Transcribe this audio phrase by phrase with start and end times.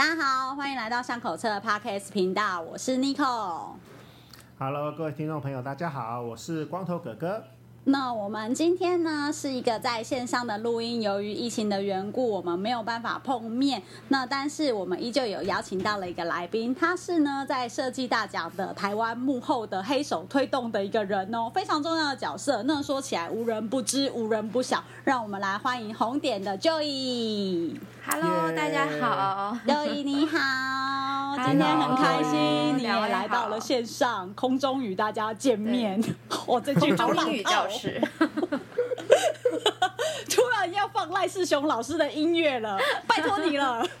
[0.00, 3.74] 大家好，欢迎来到巷口车的 Podcast 频道，我是 Nicole。
[4.58, 7.44] Hello，各位听众朋友，大家好，我是光头哥哥。
[7.84, 13.82] 那我们今天呢是一个在线上的录音，由于疫情的缘故，我们没有办法碰面。
[14.08, 22.62] 那但是我们依旧有邀请到了一个来宾，他是呢在设计大奖的台湾幕后的黑手推动的一个人哦，非常重要的角色。
[22.64, 24.84] 那说起来无人不知，无人不晓。
[25.04, 27.76] 让我们来欢迎红点的 Joey。
[28.06, 29.56] Hello，大家好。
[29.66, 36.02] ，Joey 你好， 今天很开心你也来到了线上，空中与大家见面。
[36.46, 38.00] 我 这句好中英语老套哦教室，
[40.28, 43.86] 突然要放赖世雄老师的音乐了， 拜托你了。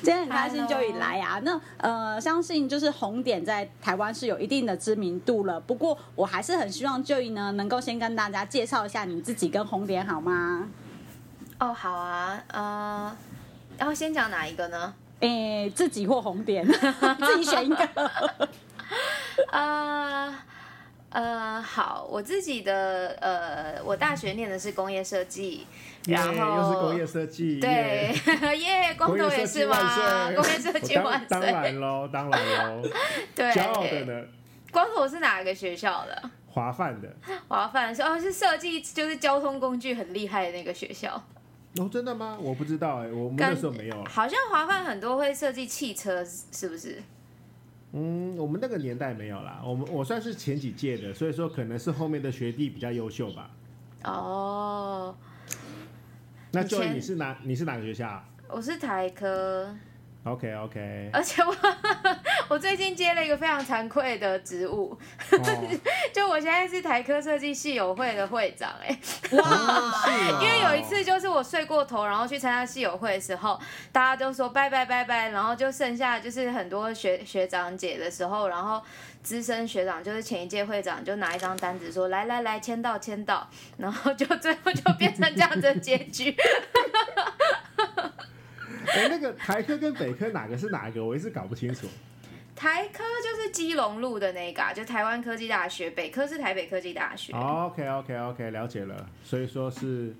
[0.00, 5.60] 今天很开心就以来啊，那呃，相信就是红点在台湾是有一定的知名度了。
[5.60, 10.66] 不过我还是很希望就以呢能够先跟大家介绍一下你自己跟红点好吗？
[11.58, 13.16] 哦，好啊，呃，
[13.76, 14.94] 然后先讲哪一个呢？
[15.20, 18.10] 诶，自己或红点，自己选一个。
[19.50, 20.34] 呃
[21.10, 25.66] 呃，好，我自己的呃，我大学念的是工业设计，
[26.06, 28.12] 然后耶又是工业设计，对
[28.60, 30.30] 耶，光头也是吗？
[30.36, 32.40] 工业设计我万当当然，喽，当然
[32.82, 32.88] 喽，
[33.34, 34.26] 对，骄傲的呢，
[34.70, 36.30] 光头是哪个学校的？
[36.46, 37.08] 华范的。
[37.48, 41.14] 华范是哦，是设计就是交通工具很厉害的那个学校。
[41.78, 42.36] 哦，真的吗？
[42.40, 44.04] 我不知道哎，我们那时候没有。
[44.04, 47.00] 好像华范很多会设计汽车，是不是？
[47.92, 49.62] 嗯，我们那个年代没有啦。
[49.64, 53.50] 我们我算是前几届的，所以说可能是后面的学弟比较优秀吧。
[54.04, 55.14] 哦，
[56.52, 57.36] 那以前你是哪？
[57.42, 59.74] 你是哪个学校我是台科，
[60.32, 61.56] ？OK OK，而且我
[62.48, 64.98] 我最近接了一个非常惭愧的职务，
[65.32, 65.78] 哦，
[66.12, 68.98] 就我现在是台科设计系友会的会长、哎，
[69.32, 73.58] 哇，哦因为有一次就是我睡过头，然后去参加系友会的时候，
[73.92, 78.82] 大家都说拜拜拜拜，然后就剩下就是很多学学长姐的时候，然后
[79.22, 86.34] 资深学长就是前一届会长就拿一张单子说来来来签到签到，然后就最后就变成这样子的结局。
[88.94, 91.04] 哎，那个台科跟北科哪个是哪个？
[91.04, 91.86] 我一直搞不清楚。
[92.54, 97.32] 台科就是基隆路的那个、啊，就台湾科技大学，北科是台北科技大学。
[97.32, 99.08] OK OK OK，了解了。
[99.22, 100.12] 所以说是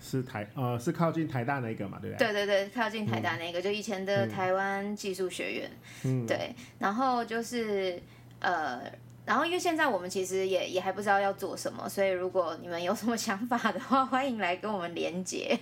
[0.00, 2.32] 是台呃是靠近台大那个嘛，对不对？
[2.32, 5.70] 对对对，靠近台大那个，就以前的台湾技术学院。
[6.04, 8.00] 嗯，对，然后就是
[8.40, 8.80] 呃，
[9.24, 15.58] 然后因为现在我们其实也也还不知道要做什么，所以如果你们有什么 想法的话，欢迎来跟我们连接。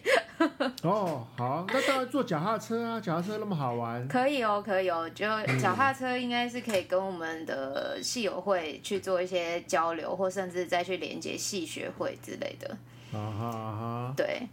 [0.83, 4.07] 哦，好，那当然坐脚踏车啊，脚踏车那么好玩。
[4.09, 5.25] 可以哦，可以哦，就
[5.61, 12.77] 脚踏车应该是可以跟我们的戏友会去做一些交流，或甚至再去连接戏学会之类的。
[13.13, 14.49] 啊哈啊哈，对，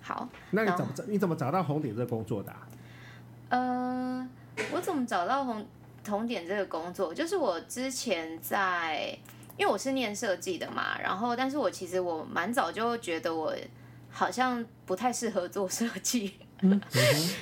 [0.00, 2.68] 好，那你怎么找你怎么找到红点这工作的啊、
[3.48, 4.28] 呃，
[4.72, 5.66] 我怎么找到红
[6.08, 7.12] 红点这个工作？
[7.12, 9.16] 就是我之前在，
[9.56, 13.54] 因为我是念设计的嘛，然后但是我其实我蛮早就觉得我
[14.10, 16.34] 好像不太适合做设计，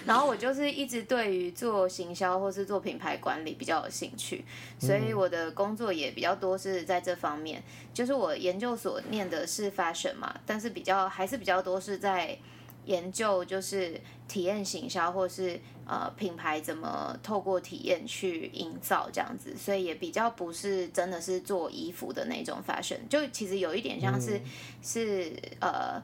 [0.04, 4.44] 然后我就是一直对于做行销或是做品牌管理比较有兴趣，
[4.78, 7.62] 所以我的工作也比较多是在这方面。
[7.94, 12.36] 就是我研究所念的是 fashion 嘛，但是比较还是比较多是在
[12.84, 24.40] 研究就是体验行销或是呃品牌怎么透过体验去营造这样子，所以也比较不是真的是做衣服的那种 fashion，就其实有一点像是、
[24.82, 26.02] 是呃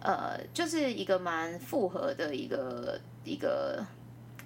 [0.00, 3.84] 呃就是一个蛮复合的一个一个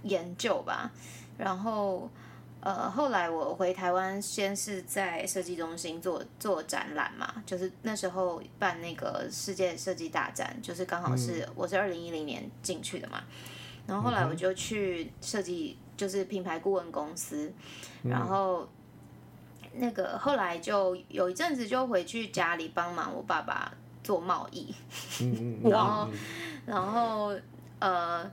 [0.03, 0.91] 研究吧，
[1.39, 2.10] 然后。
[2.62, 13.25] 呃，后来我回台湾，先是在设计中心做做展览嘛，就是那时候办那个世界设计大展，就是刚好是、我是二零一零年进去的嘛，
[13.87, 17.53] 然后后来我就去设计，就是品牌顾问公司，
[18.03, 18.69] 然后
[19.75, 24.75] 那个后来就有一阵子就回去家里帮忙我爸爸做贸易，
[25.63, 26.09] 然后
[26.67, 27.35] 然后
[27.79, 28.31] 呃，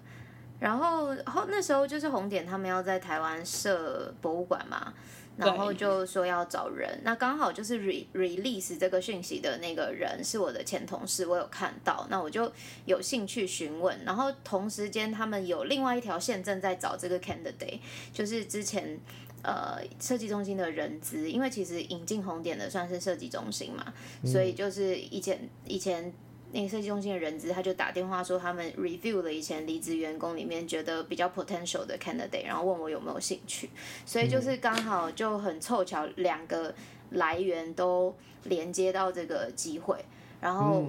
[0.60, 4.94] 然后后那时候就是红点他们要在台湾设博物馆嘛，
[5.38, 12.52] 然后就说要找人，那刚好就是 re release 这个讯息的那个人是我的前同事，我有看到，那我就
[12.86, 17.80] 有兴趣询问，然后同时间他们有另外一条线正在找这个 candidate，
[18.12, 19.00] 就是之前。
[19.44, 23.94] 呃，设计中心的人资，因为其实引进红点的算是设计中心嘛，
[24.26, 26.12] 所以就是以前以前
[26.52, 33.70] 那个设计中心的人资，他就打电话说他们 review 了以前离职员工里面觉得比较 potential 的 candidate，然后问我有没有兴趣，
[34.06, 36.74] 所以就是刚好就很凑巧两个
[37.12, 40.04] 来源都连接到这个机会，
[40.40, 40.84] 然后。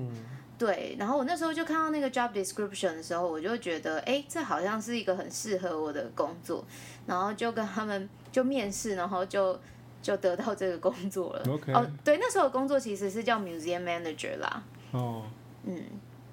[0.58, 6.64] 对，然后我那时候就看到那个 job description 的时候，我就觉得，哎，这好像是一个很适合我的工作，
[7.06, 9.56] 然后就跟他们就面试，然后就
[10.02, 11.44] 就得到这个工作了。
[11.48, 14.64] OK 哦，对，那时候的工作其实是叫 museum manager 啦。
[14.90, 15.22] 哦，
[15.68, 15.80] 嗯，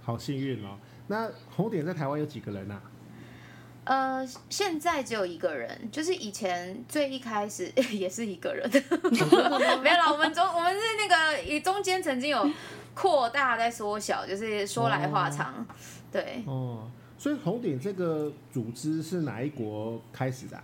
[0.02, 0.78] 好幸运哦。
[1.08, 2.82] 那红点在台湾有几个人啊？
[3.84, 8.68] 呃，现在只有一个人，就是以前最一开始 也是一个人，
[9.84, 12.50] 没有啦，我们中我们是那个中间曾经有
[12.96, 15.64] 扩大再缩小，就是说来话长，
[16.12, 16.44] 对。
[16.48, 20.64] 哦，所以红点这个组织是哪一国开始的、啊？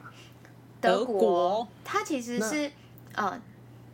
[0.79, 2.71] 德国它其实是，
[3.13, 3.39] 呃，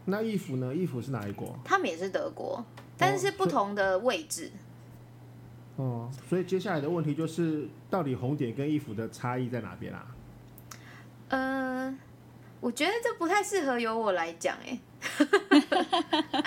[0.05, 0.73] 那衣服呢？
[0.73, 1.53] 衣服是哪一国？
[1.65, 2.63] 他们也是德国，
[2.97, 4.49] 但是是不同的位置。
[4.53, 4.66] 哦，
[6.27, 10.07] 所以接下来的问题就是，到底红点跟衣服的差异在哪边啊？
[11.29, 11.97] 呃，
[12.59, 14.79] 我觉得这不太适合由我来讲，哎，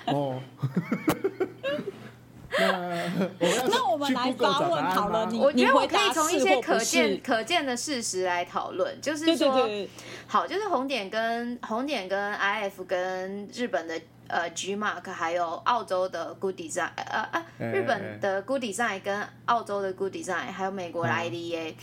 [0.12, 0.40] 哦，
[2.58, 9.88] 那我们来发问好了，你我觉得我可以从一些可见可见的事实来讨论，就是对对说，对，
[10.26, 21.30] 好，就是红点跟红点跟 IF 跟日本的呃 G Mark，还有澳洲的 Good Design，呃呃，哎日本的 Good Design 跟澳洲的 Good Design，还有美国的嗯。
[21.30, 21.74] IDA，、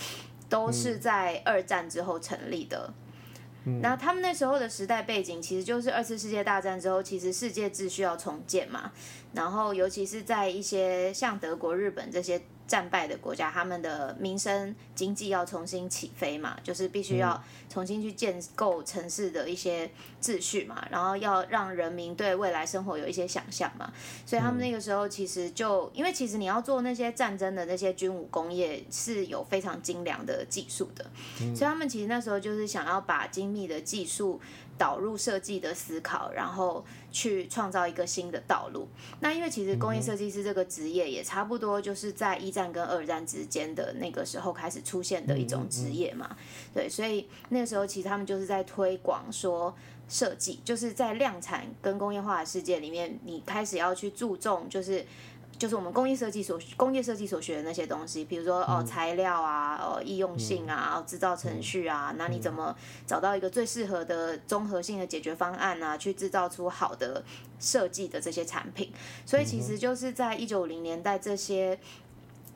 [0.50, 2.94] 都是在二战之后成立的。
[3.82, 8.92] 那他们那时候的时代背景，其实就是二次世界大战之后，其实世界秩序要重建嘛。
[9.34, 19.90] 然后尤其是在一些像德国、日本这些战败的国家，他们的民生经济要重新起飞嘛，就是必须要重新去建构城市的一些
[20.22, 23.92] 秩序嘛，然后要让人民对未来生活有一些想象嘛。
[24.26, 31.06] 所以他们那个时候其实就，因为其实你要做那些战争的那些军武工业是有非常精良的技术的，
[31.56, 34.42] 所以他们其实那时候就是想要把精密的技术
[34.78, 38.88] 导入设计的思考，然后去创造一个新的道路。
[39.20, 46.36] 那因为其实工业设计师这个职业也差不多就是在一战跟二战之间的那个时候开始出现的一种职业嘛，
[46.74, 49.76] 对，所以那个时候其实他们就是在推广说。
[50.10, 55.06] 设计就是在量产跟工业化的世界里面，你开始要去注重就是
[55.58, 62.76] 就是我们工业设计所工业设计所学的那些东西，比如说哦材料啊，哦易用性啊，哦制造程序啊，那你怎么
[63.06, 67.24] 找到一个最适合的综合性的解决方案啊，去制造出好的
[67.60, 68.92] 设计的这些产品。
[69.26, 71.80] 所以其实就是在一九零年代，这些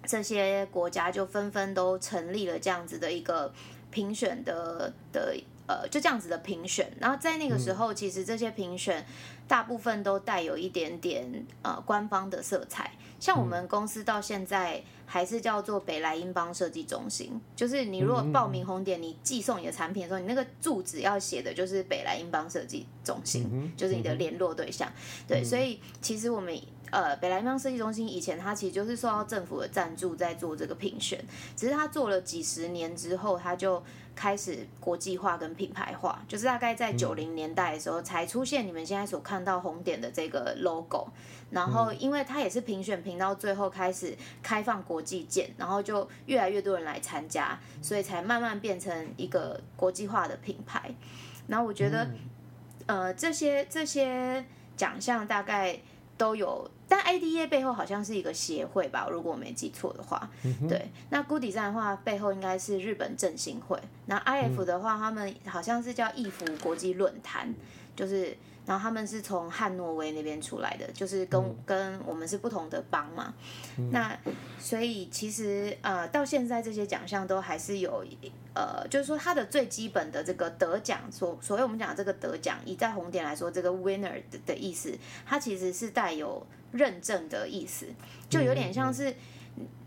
[0.05, 3.51] 这些国家就纷纷都成立了这样子的一个
[3.89, 5.35] 评选的的
[5.67, 6.91] 呃，就这样子的评选。
[6.99, 9.05] 然后在那个时候，其实这些评选
[9.51, 12.89] 大部分都带有一点点呃官方的色彩。
[13.19, 24.89] 像我们公司到现在还是叫做北莱英邦设计中心，就是你如果报名红点，你寄送你的产品的时候，你那个住址要写的就是北莱英邦设计中心，就是你的联络对象。
[25.27, 26.57] 对，所以其实我们
[26.89, 31.21] 呃北莱英邦设计中心以前它其实就是受到政府的赞助在做这个评选，
[31.57, 33.83] 只是它做了几十年之后，它就
[34.21, 41.07] 开始国际化跟品牌化，就是大概在九零年代的时候才出现你们现在所看到红点的这个 logo。
[41.49, 50.93] 然后，因为它也是评选评到最后开始开放国际件，然后就越来越多人来参加，所以才慢慢变成一个国际化的品牌。
[51.47, 52.07] 然后我觉得，
[52.85, 54.45] 呃，这些这些
[54.77, 55.79] 奖项大概
[56.15, 60.29] 都有，但 IDA 背后好像是一个协会吧，如果我没记错的话。
[60.67, 63.79] 对，那 Good Design 的话，背后应该是日本振兴会。
[64.07, 67.55] 那 IF 的话，他们好像是叫易服国际论坛，
[67.95, 68.35] 就是。
[68.63, 73.33] 然后他们是从汉诺威那边出来的，就是跟、跟我们是不同的帮嘛。
[73.91, 74.15] 那
[74.59, 78.05] 所以其实呃，到现在这些奖项都还是有
[78.53, 84.95] 呃，就是说它的最基本的这个得奖，所所谓我们讲这个得奖，以在红点来说，这个 winner 的的意思，
[85.25, 87.87] 它其实是带有认证的意思，
[88.29, 89.15] 就有点像是。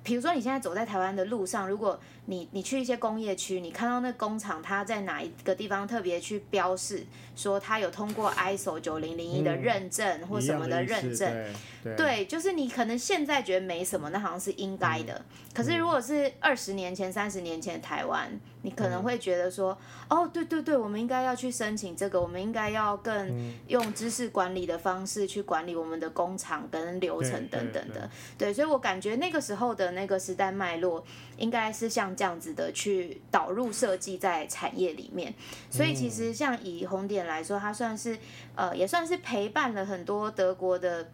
[0.03, 7.05] 比如说，你现在走在台湾的路上，如果你你去一些工业区，你看到那工厂，它在哪一个地方特别去标示
[7.37, 11.53] 说它有通过 ISO 九零零一的认证或什么的认证，思对
[11.83, 15.23] 对对，就是你可能现在觉得没什么，那好像是应该的。
[15.53, 18.29] 可是如果是二十年前、三十年前的台湾，
[18.63, 19.77] 你可能会觉得说，
[20.09, 28.11] 哦，对对对，我们应该要去申请这个，我们应该要更用知识管理的方式去管理我们的工厂跟流程对等等对的。
[28.39, 31.05] 对，所以我感觉那个时候的那个时代脉络，
[31.37, 35.35] 应该是像这样子的去导入设计在产业里面。
[35.71, 38.19] 所以其实像以红点来说，它算是
[38.55, 41.11] 呃也算是陪伴了很多德国的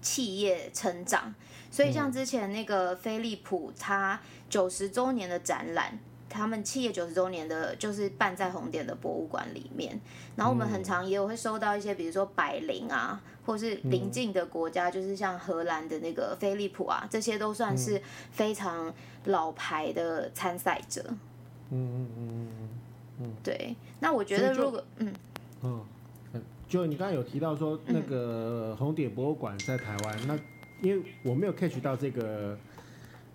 [0.00, 1.34] 企业成长。
[1.70, 5.98] 所以像之前那个飞利浦，它九十周年的展览。
[6.28, 9.98] 他们企业九十周年的，就是办在红点的博物馆里面。
[10.36, 18.92] 然后我们很常也有会收到一些，比如说百灵啊，或是邻近的国家，就是像荷兰的那个飞利浦啊，这些都算是非常
[19.24, 21.04] 老牌的参赛者。
[21.70, 22.48] 嗯嗯嗯
[23.20, 25.12] 嗯对，那我觉得如果嗯。
[25.62, 25.84] 嗯
[26.34, 30.38] 嗯，就你刚刚有提到说那个红点博物馆在台湾，那
[30.80, 32.56] 因为我没有 catch 到这个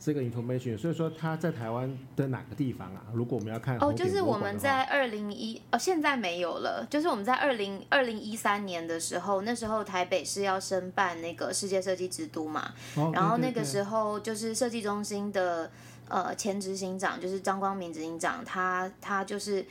[0.03, 3.01] 这个 information，所以说他在台湾的哪个地方啊？
[3.13, 6.86] 如果我们要看哦，就是我们在二零一哦，现在没有了。
[6.89, 15.72] 就是我们在二零二零一三年的时候，那时候台北市要申办那个世界设计之都嘛，哦然后那个时候就是设计中心的
[16.10, 19.65] 呃前执行长就是张光明执行长，他他就是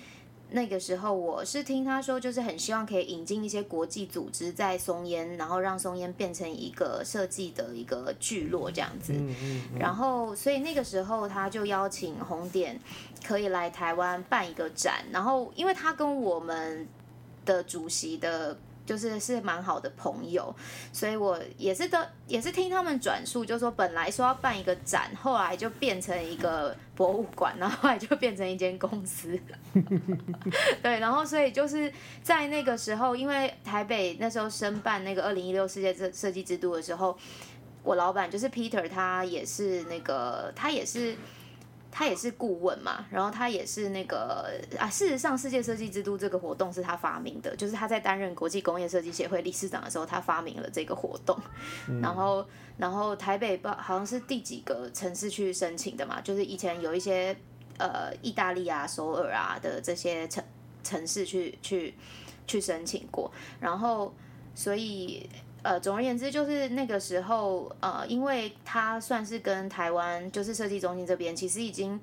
[0.52, 9.12] 那个时候我是听他说，就是很希望可以引进一些国际组织在松烟，然后让松烟变成一个设计的一个聚落这样子。
[9.12, 12.78] 嗯嗯嗯然后，所以那个时候他就邀请红点
[13.24, 16.86] 可以来台湾办一个展，然后因为他跟我们
[17.44, 18.56] 的主席的。
[18.84, 20.54] 就是是蛮好的朋友，
[20.92, 29.38] 所以我也是的，也是听他们转述，就说本来说要办一个展，后来就变成一个博物馆，然后后来就变成一间公司。
[30.82, 37.16] 对，然后所以就是在那个时候，因为台北那时候申办那个二零一六世界设设计之都的时候，
[37.82, 41.16] 我老板就是 Peter，他也是那个，他也是。
[41.94, 51.38] 他也是顾问嘛，然后他也是那个啊，事实上，世界设计之都这个活动是他发明的，就是他在担任国际工业设计协会理事长的时候，他发明了这个活动。
[52.00, 52.44] 然后，
[52.78, 56.18] 然后台北不好像是第几个城市去申请的嘛？
[56.22, 57.36] 就是以前有一些
[57.78, 60.42] 呃意大利啊、首尔啊的这些城
[60.82, 61.94] 城市去去
[62.46, 63.30] 去申请过，
[63.60, 64.14] 然后
[64.54, 65.28] 所以
[65.62, 72.00] 呃，总而言之，就是那个时候呃，因为他算是跟台湾就是设计中心这边，其实已经。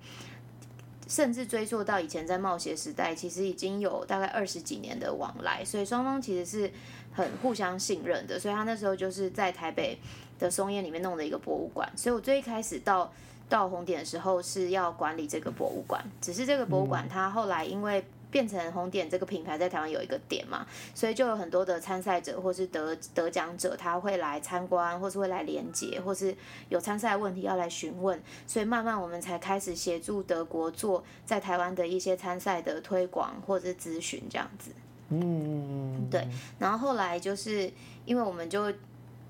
[1.08, 6.72] 甚至追溯到以前在冒险时代，其实已经有大概二十几年的往来，所以双方其实是
[7.12, 8.40] 很互相信任的。
[8.40, 9.98] 所以他那时候就是在台北
[10.38, 11.92] 的松烟里面弄的一个博物馆。
[11.96, 13.12] 所以我最一开始到
[13.50, 26.36] 到红点的时候是要管理这个博物馆，只是这个博物馆它后来因为变成红点这个品牌在台湾有一个点嘛，所以就有很多的参赛者或是得得奖者，他会来参观，或是会来连接，或是
[26.70, 34.72] 有参赛问题要来询问，所以慢慢我们才开始协助德国做在台湾的一些参赛的推广或者咨询这样子。
[35.10, 36.28] 嗯，对，
[36.60, 37.72] 然后后来就是
[38.06, 38.72] 因为我们就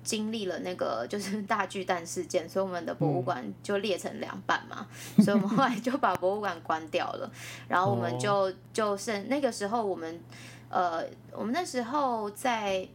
[0.02, 4.86] 经历了那个就是大巨蛋事件，所以我们的博物馆就裂成两半嘛，
[5.24, 7.30] 所以我们后来就把博物馆关掉了，
[7.68, 10.20] 然后我们就就剩那个时候我们
[10.68, 12.86] 呃，我们那时候在。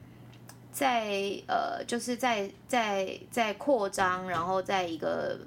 [0.76, 5.40] 在呃，就是在在在扩张，然后在一个，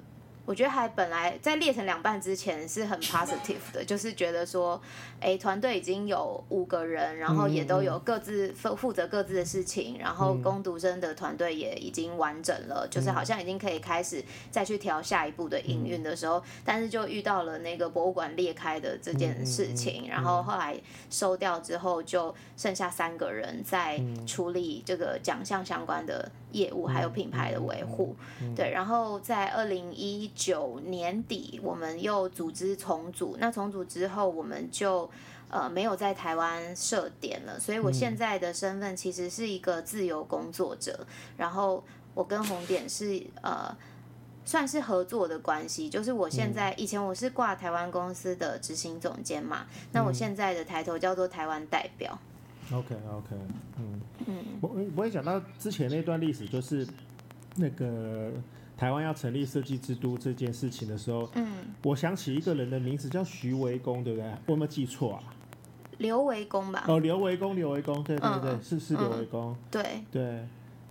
[0.49, 4.81] 我觉得还本来在裂成两半之前是很 positive 的，就是觉得说，
[5.19, 20.75] 哎，团队已经有五个人，然后也都有各自负负责各自的事情，然后攻读生的团队也已经完整了，就是好像已经可以开始再去调下一步的营运的时候，但是就遇到了那个博物馆裂开的这件事情，然后后来
[21.11, 28.15] 收掉之后，就剩下三个人在处理这个奖项相关的业务，还有品牌的维护。
[28.55, 33.35] 对，然后在二零一九年底，我们又组织重组。
[33.41, 35.09] 那重组之后，我们就
[35.49, 41.05] 呃没有在台湾设点了，所以我现在的身份其实是一个自由工作者。
[41.35, 43.75] 然后我跟红点是呃
[44.45, 52.17] 算是合作的关系，就是我现在、以前我是挂台湾公司的执行总监嘛，那我现在的抬头叫做台湾代表。
[52.71, 53.35] OK OK，
[53.77, 54.01] 嗯。
[54.25, 56.87] 嗯，我我也讲到之前那段历史，就是
[57.55, 58.31] 那个
[58.79, 61.45] 台湾要成立设计之都这件事情的时候，嗯，
[61.83, 64.29] 我想起一个人的名字叫徐维公，对不对？
[64.45, 65.23] 我有没有记错啊？
[65.97, 70.47] 刘维公吧，哦，刘维公，刘维公，对对对，嗯是是刘维公，对，对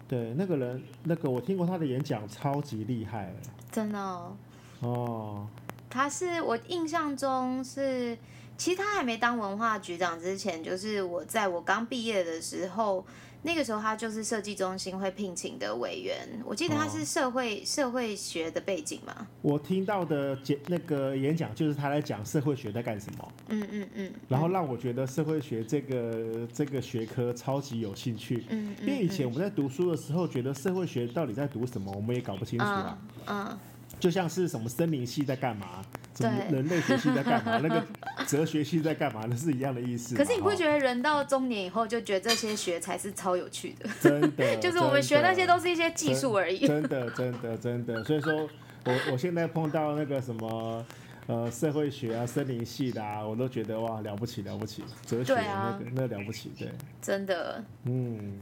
[0.06, 3.34] 对，那个人，那个我听过他的演讲，超级厉害
[3.72, 4.36] 真的、哦。
[4.80, 5.46] 哦。
[5.88, 8.14] 他是我印象中是，
[8.58, 13.06] 其实他还没当文化局长之前，就是我在我刚毕业的时候，
[13.42, 16.16] 那个时候他就是设计中心会聘请的委员。
[16.44, 28.44] 我记得他是社会、社会学的背景嘛，我听到的讲那个演讲就是他在讲社会学在干什么，嗯嗯嗯，然后让我觉得社会学这个这个学科超级有兴趣。
[28.82, 32.98] 因为以前我们在读书的时候，觉得社会学到底在读什么，我们也搞不清楚啊。
[33.26, 33.58] 嗯嗯
[34.00, 35.82] 就像是什么森林系在干嘛，
[36.16, 37.84] 什么人类学系在干嘛， 那个
[38.26, 40.14] 哲学系在干嘛，那是一样的意思。
[40.14, 43.88] 可是你不觉得人到中年以后就觉得这些学才是超有趣的？
[44.00, 46.66] 真的， 就是我们学那些都是是一些技术而已。
[46.66, 48.04] 真的，真的，真的。
[48.04, 48.48] 所以说
[48.84, 50.84] 我我现在碰到那个什么。
[51.28, 56.70] 呃社会学啊、森林系的啊，我都觉得哇了不起了不起，哲学那个、那了不起，对，
[57.02, 57.62] 真的。
[57.84, 58.32] 嗯，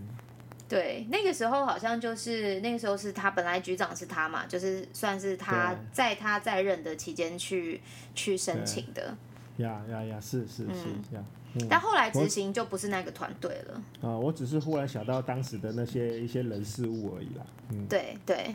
[0.68, 7.80] 对，那个时候好像就是那个时候是他本来局长是他嘛，就是算是他在他在任的期间去
[8.14, 9.16] 去申请的，
[9.58, 13.82] 呀呀呀，是是是呀，嗯但后来执行就不是那个团队了。
[14.02, 17.86] 啊，我只是忽然想到当时的那些一些人事物而已啦，嗯。
[17.88, 18.54] 对对，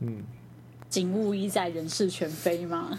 [0.00, 0.22] 嗯，
[0.96, 2.98] 景物一在，人事全非吗？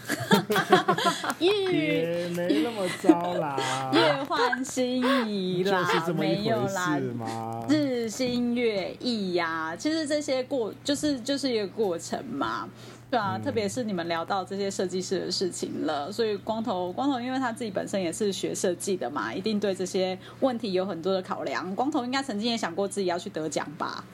[1.40, 3.58] 越也没那么糟啦，
[3.92, 12.68] 月换新意就啦，没有回啦日新月异呀、其实这些过就是就是一个过程嘛，
[13.10, 21.74] 对啊，特别是你们聊到这些设计师的事情了，所以光头光头因为他自己本身也是学设计的嘛，一定对这些问题有很多的考量。
[21.74, 24.04] 光头应该曾经也想过自己要去得奖吧？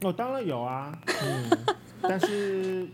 [0.00, 1.50] 哦，当然有啊，嗯，
[2.08, 2.86] 但是。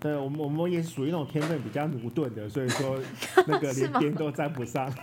[0.00, 2.98] 对我们，我们也属于那种天分比较驽钝的，所以说
[3.46, 4.90] 那个 连边都沾不上。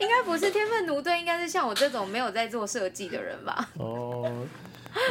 [0.00, 3.70] 应该不是天分奴队，应该是像我这种没有在做设计的人吧？
[3.78, 4.44] 哦，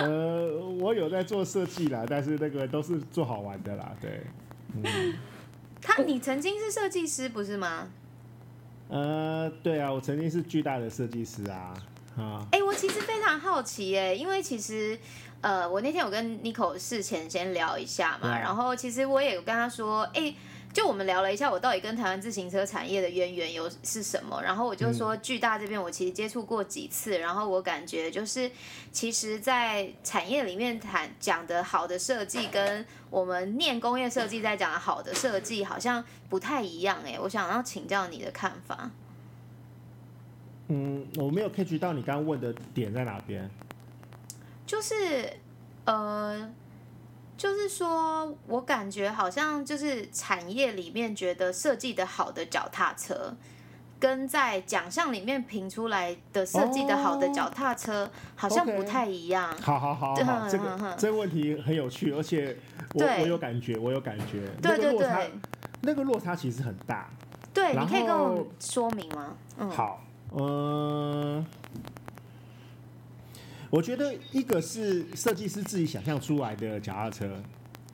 [0.01, 0.49] 呃，
[0.81, 4.21] 我有在做设计啦，但是那个都是做好玩的啦，对，
[4.75, 5.13] 嗯，
[5.81, 7.87] 他，你曾经是设计师不是吗？
[8.89, 11.73] 呃，对啊，我曾经是巨大的设计师啊，
[12.17, 14.99] 啊，哎、我其实非常好奇耶，因为其实
[15.43, 20.33] 呃，我那天有跟 Nico 事前先聊一下嘛，然后其实我也有跟他说，哎、
[20.71, 24.41] 就我们聊了一下，我到底跟台湾自行车产业的渊源有是什么？
[24.41, 28.49] 然后我就说，巨大这边我其实接触过几次，然后我感觉就是，
[28.93, 37.19] 其实，在产业里面谈讲的好的设计，跟我们念工业设计在讲的好的设计，好像不太一样哎。
[37.19, 38.89] 我想要请教你的看法。
[40.69, 43.51] 嗯，我没有 catch 到你刚刚问的点在哪边。
[44.73, 45.31] 就是
[45.85, 46.51] 呃，
[47.37, 53.35] 就是说我感觉好像就是产业里面觉得设计的好的脚踏车，
[53.99, 59.55] 跟在奖项里面评出来的设计的好的脚踏车，好像不太一样。
[59.61, 62.57] 好好好好，这个这个问题很有趣，而且
[62.95, 65.31] 我我有感觉，我有感觉，对对对，
[65.81, 67.07] 那个落差其实很大。
[67.53, 69.35] 对，你可以跟我们说明吗？
[69.59, 70.01] 嗯，好，
[70.31, 71.45] 嗯、
[73.73, 77.27] 我觉得一个是设计师自己想象出来的脚踏车，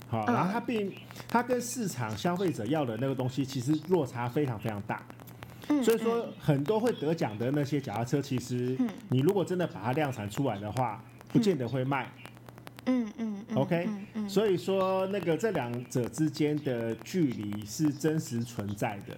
[0.10, 0.34] 好，嗯。
[0.36, 0.92] 然后它并
[1.26, 5.02] 它跟市场消费者要的那个东西其实落差非常非常大，
[5.70, 8.90] 嗯所以说很多会得奖的那些脚踏车，其实嗯。
[9.08, 12.12] 你如果真的把它量产出来的话，不见得会卖。
[12.88, 13.88] 嗯嗯嗯 OK，
[14.28, 19.18] 所以说那个这两者之间的距离是真实存在的。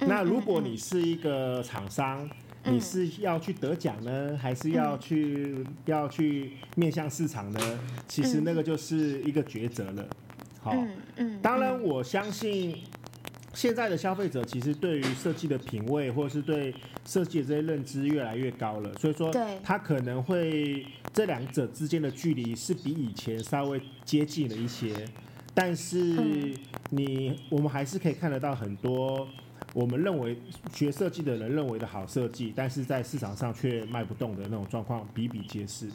[0.00, 2.30] 嗯那如果你是一个厂商，嗯
[2.64, 7.60] 你是要去得奖呢，还是要去、要去面向市场呢？
[8.06, 10.08] 其实那个就是一个抉择了。
[10.60, 12.76] 好，嗯嗯，当然我相信
[13.52, 16.72] 现在的消费者其实对于设计的品味，或者是对
[17.04, 24.94] 设计的这些认知越来越高了，所以说对他可能会这两者之间的距离是比以前稍微接近了一些，
[25.52, 26.54] 但是嗯
[26.90, 29.26] 你我们还是可以看得到很多。
[29.74, 30.38] 我们认为
[30.74, 35.88] 学设计的人认为的好设计，但是在市场上却卖不动的那种状况比比皆是。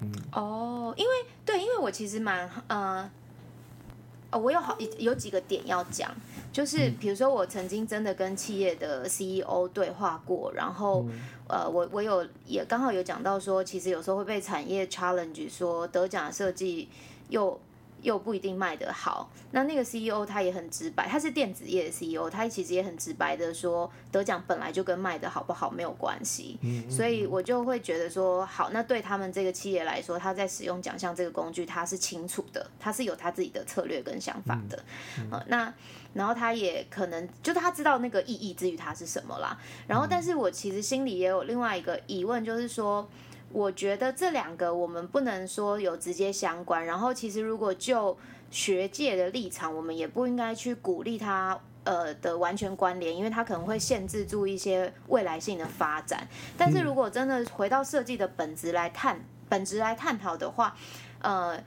[0.00, 1.10] 嗯哦，因为
[1.44, 3.10] 对，因为我其实蛮呃，
[4.30, 6.14] 哦，我有好有几个点要讲，
[6.52, 11.04] 就是比如说我曾经真的跟企业的 CEO 对话过，然后、
[11.48, 16.88] 呃，我我有也刚好有讲到说，其实有时候会被产业 challenge 说得奖设计
[17.30, 17.60] 又。
[18.02, 26.58] 又不一定卖得好，那那个 CEO 他也很直白，他是电子业的 CEO，他其实也很直白的说，得奖本来就跟卖的好不好没有关系，
[26.90, 34.82] 所以我就会觉得说，好，那对他们这个企业来说，他在使用奖项这个工具，他是清楚的，他是有他自己的策略跟想法的，
[35.30, 35.72] 呃，那
[36.14, 43.08] 然后他也可能就他知道那个意义之于他是什么啦，然后但是我其实心里也有另外一个疑问，就是说。
[43.52, 48.16] 我觉得这两个我们不能说有直接相关，然后其实如果就
[48.50, 56.26] 学界的立场，我们也不应该去鼓励它呃的完全关联，因为它可能会限制住一些未来性的发展。
[56.56, 60.76] 但是如果真的回到设计的本质来探本质来探讨的话，
[61.20, 61.58] 呃。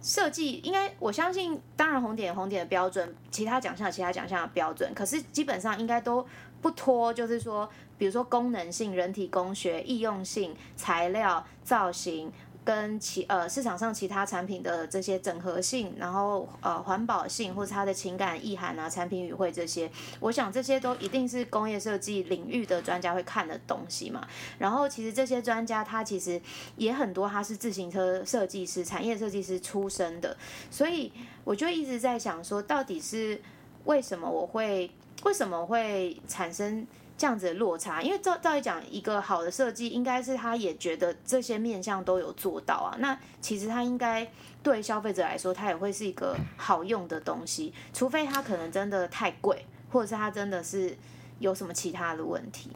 [0.00, 6.24] 设计应该，我相信，当然红点红点的标准，其他奖项其他奖项的标准，可是基本上应该都
[6.60, 12.32] 不脱，就是说，比如说功能性、人体工学、易用性、材料、造型。
[12.64, 19.90] 跟其呃市场上其他产品的这些整合性，然后呃环保性或者它的情感意涵啊、产品语汇这些，
[20.20, 24.28] 我想这些都一定是工业设计领域的专家会看的东西嘛。
[24.58, 26.38] 然后其实这些专家他其实
[26.76, 30.36] 也很多，他是自行车设计师、产业设计师出身的，
[30.70, 31.10] 所以
[31.44, 33.40] 我就一直在想说，到底是。
[33.84, 34.90] 为什么我会
[35.24, 38.00] 为什么会产生这样子的落差？
[38.00, 42.96] 因为照照理讲，一个好的设计应该是他也觉得这些面向都有做到啊。
[43.00, 44.30] 那其实他应该
[44.62, 50.96] 对消费者来说，它也会是一个好用的东西，除非它可能真的太贵，或者是它真的是
[51.38, 52.70] 有什么其他的问题。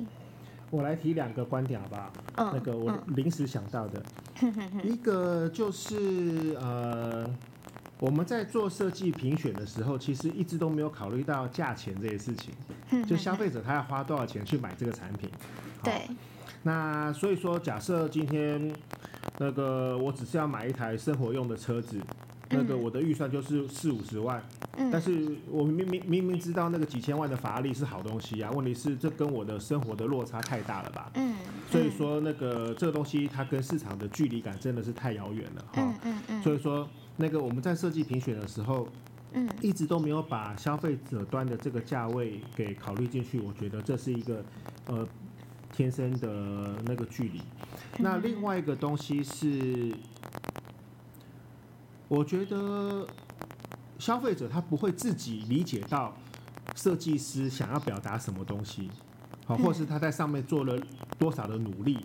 [0.70, 2.12] 我来提两个观点好不好？
[2.36, 4.02] 嗯，那个我嗯临时想到的，
[4.82, 7.28] 一个就是呃，
[8.02, 12.52] 我们在做设计评选的时候，其实一直都没有考虑到价钱这些事情，
[13.06, 15.30] 就消费者他要花多少钱去买这个产品。
[15.84, 16.08] 对，
[16.64, 18.74] 那所以说，假设今天
[19.38, 21.96] 那个我只是要买一台生活用的车子，
[22.50, 24.42] 那个我的预算就是四五十万，
[24.78, 31.08] 嗯但是我明明明明知道那个几千万的法拉利是好东西啊，问题是这跟我的生活的落差太大了吧？
[31.14, 31.36] 嗯，
[31.70, 35.74] 所以说那个这个东西它跟市场的距离感真的是太遥远了哈。
[35.76, 38.88] 嗯嗯嗯所以说那个我们在设计评选的时候，
[39.32, 44.44] 嗯一直都没有把消费者端的这个价位给考虑进去，我觉得这是一个
[44.86, 45.06] 呃
[45.72, 47.40] 天生的那个距离。
[47.98, 49.94] 那另外一个东西是，
[52.08, 53.06] 我觉得
[53.98, 56.14] 消费者他不会自己理解到
[56.74, 58.90] 设计师想要表达什么东西，
[59.46, 60.78] 好，或是他在上面做了
[61.18, 61.98] 多少的努力。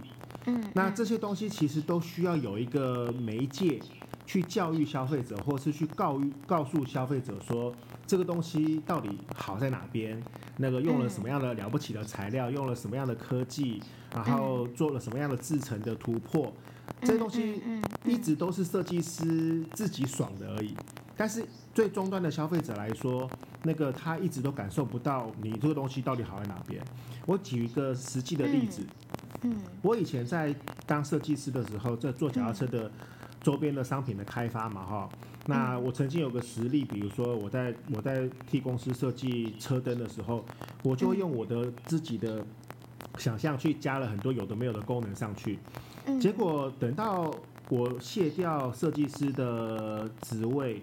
[0.46, 3.82] 嗯，那这些东西其实都需要有一个媒介
[4.28, 7.74] 去教育消费者，或是去告育告诉消费者说
[8.06, 10.22] 这个东西到底好在哪边，
[10.58, 13.82] 那个用了什么样的了不起的材料，用了什么样的科技，
[14.14, 16.54] 然后做了什么样的制成的突破，
[17.02, 20.76] 这些东西嗯一直都是设计师自己爽的而已。
[21.16, 23.28] 但是最终端的消费者来说，
[23.64, 26.84] 那个他一直都感受不到你这个东西到底好在哪边。
[27.26, 28.86] 我举一个实际的例子。
[29.44, 30.54] 嗯我以前在
[30.86, 32.92] 当设计师的时候，在做脚踏车的
[33.42, 35.10] 周边的商品的开发嘛，哈。
[35.46, 40.44] 那我曾经有个实例，比如说我在我在替公司设计车灯的时候，
[40.84, 42.46] 我就会用我的自己的
[43.18, 45.58] 想象去加了很多有的没有的功能上去。
[46.06, 47.34] 嗯，结果等到
[47.70, 50.82] 我卸掉设计师的职位，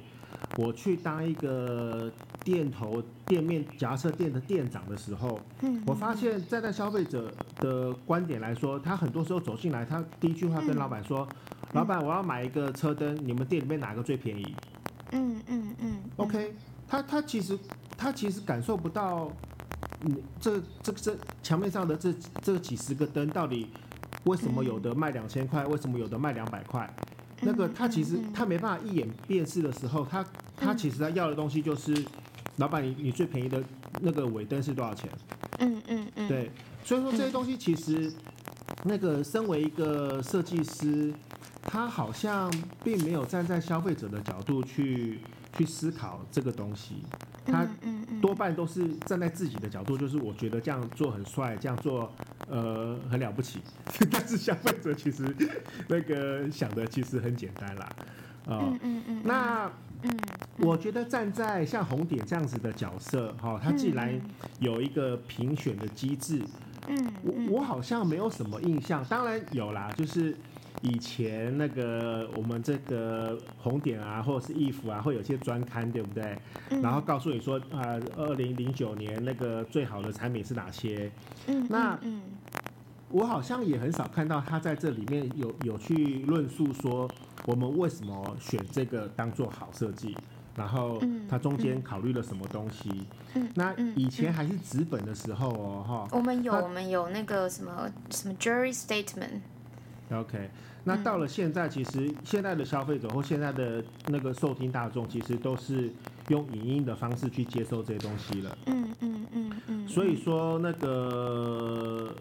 [0.56, 2.10] 我去当一个
[2.42, 11.28] 店头店面脚踏车店的店长的时候，嗯我发现站在消费者的观点来说，他很多时候走进来，他第一句话跟老板说
[11.74, 14.54] ：“老板，我要买一个车灯，你们店里面哪个最便宜
[15.10, 16.54] 嗯嗯嗯？”OK，
[16.88, 17.58] 他他其实
[17.98, 19.30] 他其实感受不到，
[20.02, 23.68] 嗯，这这这墙面上的这这几十个灯到底
[24.24, 26.88] 为什么有的卖两千块，为什么有的卖两百块？
[27.40, 30.24] 那个他其实他没办法一眼辨识的时候，他
[30.56, 31.92] 他其实他要的东西就是，
[32.56, 33.62] 老板你你最便宜的
[34.00, 35.10] 那个尾灯是多少钱？
[35.58, 36.50] 嗯嗯嗯，对，
[36.84, 38.12] 所以说这些东西其实，
[38.84, 41.12] 那个身为一个设计师，
[41.64, 45.18] 他好像并没有站在消费者的角度去
[45.56, 47.02] 去思考这个东西，
[47.44, 47.66] 他
[48.20, 52.12] 多半都是站在自己的角度，就是我觉得这样做很帅，这样做
[52.48, 53.60] 呃很了不起，
[54.10, 55.34] 但是消费者其实
[55.88, 57.84] 那个想的其实很简单啦，
[58.46, 59.66] 啊、嗯嗯嗯，那。
[59.66, 59.70] 嗯
[60.58, 64.20] 我觉得站在像红点这样子的角色，哈、他既然
[64.60, 66.42] 有一个评选的机制，
[66.86, 67.12] 嗯。
[67.22, 70.36] 我我好像没有什么印象，当然有啦，就是
[70.82, 76.36] 以前那个我们这个红点啊，或者是衣服啊，会有些专刊，对不对？
[76.70, 81.10] 嗯然后告诉你说，呃，二零零九年那个最好的产品是哪些？
[81.46, 82.22] 嗯那嗯
[83.10, 87.08] 我好像也很少看到他在这里面有有去论述说
[87.46, 90.16] 我们为什么选这个当做好设计，
[90.56, 92.90] 然后嗯它中间考虑了什么东西。
[93.34, 99.40] 嗯那嗯以前还是纸本的时候哦，哈、我们有我们有那个什么什么 jury statement，
[100.12, 100.50] OK，
[100.84, 105.90] 那到了现在，其实现在的消费者或现在的那个受听大众，其实都是
[106.28, 108.58] 用影音的方式去接受这些东西了。
[108.66, 112.14] 嗯嗯嗯嗯，所以说，那个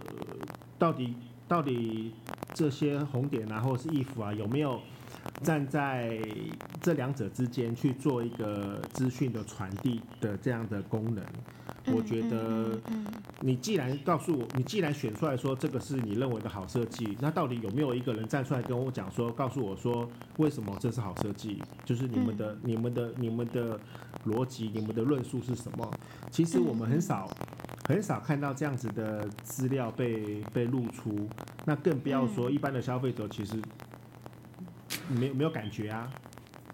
[0.79, 1.13] 到底
[1.47, 2.13] 到底
[2.53, 4.79] 这些红点啊，或者是衣服啊，有没有
[5.41, 6.17] 站在
[6.81, 11.23] 这两者之间去做一个资讯的传递的这样的功能？
[11.87, 13.05] 我觉得嗯
[13.41, 21.61] 你既然告诉我，你既然选出来说这个是你认为的好设计，那到底有没有一个人站出来跟我讲说，告诉我说为什么这是好设计？
[21.83, 23.77] 就是你们的、你们的、你们的
[24.25, 25.91] 逻辑、你们的论述是什么？
[26.31, 27.29] 其实我们很少、
[27.87, 31.27] 很少看到这样子的资料被被露出，
[31.65, 33.55] 那更不要说一般的消费者其实
[35.09, 36.09] 没有没有感觉啊。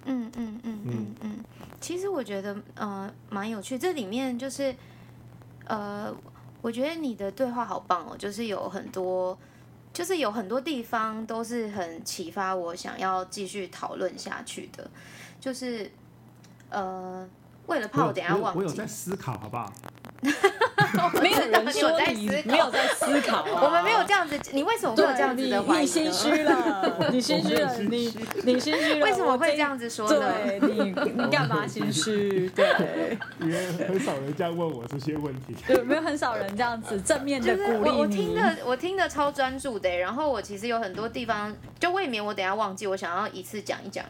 [0.05, 1.39] 嗯嗯嗯嗯嗯，
[1.81, 4.73] 其实我觉得呃蛮有趣，这里面就是
[5.69, 6.13] 呃，
[6.61, 9.37] 我觉得你的对话好棒哦，就是有很多，
[9.93, 14.89] 就是有很多地方都是很启发我想要继续讨论下去的，
[15.39, 15.89] 就是
[16.69, 17.29] 呃，
[17.67, 19.71] 为了怕我等下忘记我有在，思考，好不好？
[21.21, 26.11] 没有人说你你有在思考没有在思考啊，我们没有这样子，你为什么会有这样子的怀疑你心呢？
[26.11, 30.33] 虚了， 你心虚了，你你心虚了，为什么我会这样子说呢？
[30.45, 32.49] 对你，你干嘛心虚？
[32.49, 35.55] 对，因为很少人这样问我这些问题。
[35.69, 38.07] 有没有很少人这样子正面的就是鼓我我？
[38.07, 44.03] 听的我听的超专注的，然后我其实有很多地方就未免我等下忘记，我想要一次讲一讲，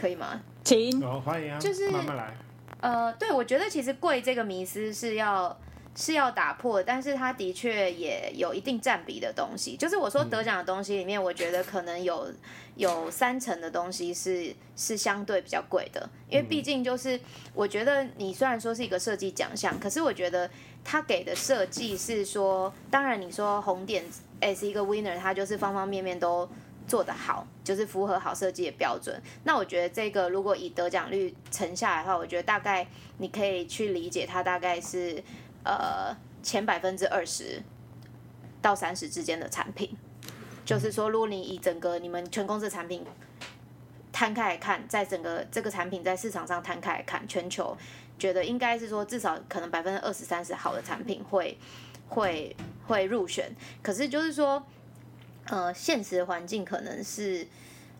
[0.00, 0.40] 可以吗？
[0.64, 2.34] 请好，欢迎啊，就是慢慢来。
[2.80, 5.56] 呃，对，我觉得其实贵这个迷思是要
[5.94, 9.76] 是要打破，但是它的确也有一定占比的东西。
[9.76, 12.32] 就是我说得奖的东西里面，我觉得可能有
[12.76, 17.18] 有三成的东西是是相对比较贵的，因为毕竟就是
[17.54, 20.48] 我觉得你虽然说是一个设计奖项，可是我觉得
[20.84, 24.04] 他给的设计是说，当然你说红点
[24.40, 26.48] 诶是一个 winner，他就是方方面面都。
[26.84, 29.18] 做得好，就是符合好设计的标准。
[29.44, 32.86] 那我觉得这个如果以得奖率乘下来的话，我觉得大概
[33.18, 35.22] 你可以去理解它大概是
[35.64, 37.62] 呃前百分之二十
[38.60, 39.96] 到三十之间的产品。
[40.64, 43.04] 就是说，如果你以整个你们全公司的产品
[44.12, 47.76] 摊开来看，在整个这个产品在市场上摊开来看，全球
[48.16, 51.58] 觉得应该是说至少可能百分之二十三十好的产品会
[52.08, 52.54] 会
[52.86, 53.52] 会入选。
[53.82, 54.64] 可是就是说，
[55.46, 57.44] 呃，现实环境可能是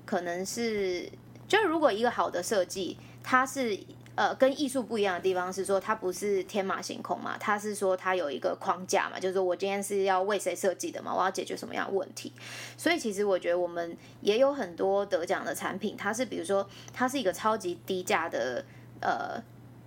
[0.06, 1.10] 可能是，
[1.48, 3.76] 就是如果一个好的设计，它是
[4.14, 12.32] 呃跟艺术不一样的地方是说，它不是天马行空嘛，它是说它有一个框架嘛，就是说我今天是要为谁设计的嘛，我要解决什么样的问题。
[12.76, 18.64] 所以其实我觉得我们也有很多得奖的产品，它是比如说它是一个超级低价的
[19.00, 19.42] 呃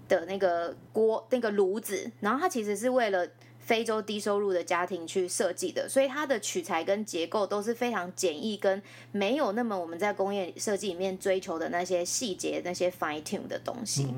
[0.08, 3.28] 的那个锅那个炉子，然后它其实是为了。
[3.66, 14.14] 非洲低收入的家庭去设计的，所以它的取材跟结构都是非常简易，跟没有那么我们在工业设计里面追求的那些细节、那些 fine tune 的东西。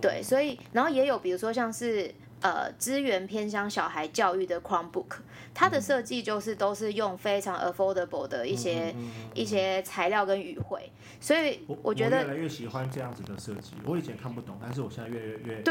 [0.00, 2.10] 对，所以然后也有比如说像是
[2.46, 5.16] 呃资源偏向小孩教育的 Chromebook，
[5.52, 8.94] 它的设计就是都是用非常 affordable 的一些、
[9.34, 13.72] 一些材料跟语汇，所以我我觉得越来越喜欢这样子的设计。
[13.84, 15.64] 我以前看不懂，但是我现在越越越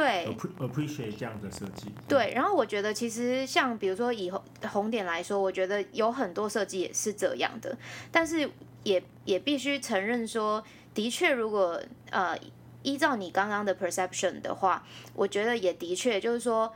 [0.59, 1.93] appreciate 这样的设计。
[2.09, 7.77] 对，然后我觉得其实像比如说以红红点来说，我觉得有很多设计也是这样的，
[8.11, 8.49] 但是
[8.83, 10.61] 也也必须承认说，
[10.93, 12.37] 的确如果呃
[12.85, 16.71] 依照你刚刚的 perception 的话，我觉得也的确就是说，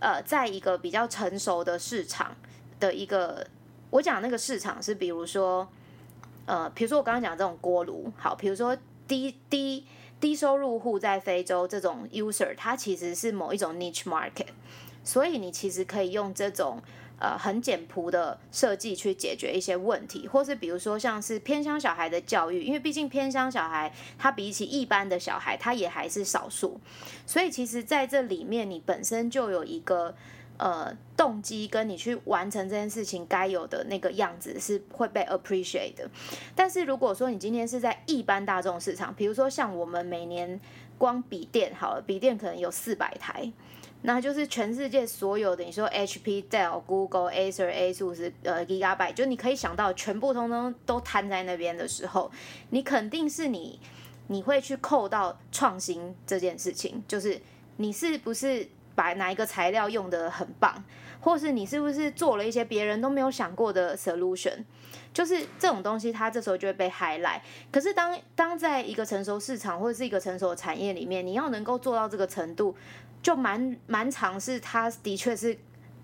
[0.00, 2.34] 呃，在一个比较成熟的市场
[2.80, 3.46] 的一个，
[3.90, 5.68] 我讲那个市场是比如说，
[6.46, 9.84] 呃，比如说我刚刚讲这种锅炉，好，比如说低低。
[10.20, 14.48] 低收入户在非洲这种 user，它其实是某一种 niche market，
[15.02, 16.82] 所以你其实可以用这种
[17.20, 26.80] 呃很简朴的设计去解决一些问题，或是比如说像是偏乡小孩的教育，因为毕竟偏乡小孩他比起一般的小孩，他也还是少数，
[27.24, 30.16] 所以其实在这里面你本身就有一个。
[30.62, 36.06] 呃，动机跟你去完成这件事情该有的那个样子是会被 appreciate 的。
[36.54, 40.60] 但是如果说你今天是在一般大众市场，比如说像我们每年
[40.98, 43.50] 光笔电好了，笔电可能有四百台，
[44.02, 52.30] 那就是全世界所有的你说 HP、Dell、Google、Acer、ASUS、呃 Gigabyte，就你可以想到全部通通都摊在那边的时候，
[52.70, 53.78] 你肯定是你
[54.28, 57.38] 你会去扣到创新这件事情，就是
[57.76, 60.82] 你是不是把哪一个材料用的很棒，
[61.20, 64.64] 或是你是不是做了一些别人都没有想过的 solution，
[65.12, 67.40] 就是这种东西，它这时候就会被 highlight。
[67.70, 72.74] 可是当当在一个成熟市场或者是一个成熟的产业里面，你要能够做到这个程度，
[73.22, 75.56] 就蛮蛮尝试，它的确是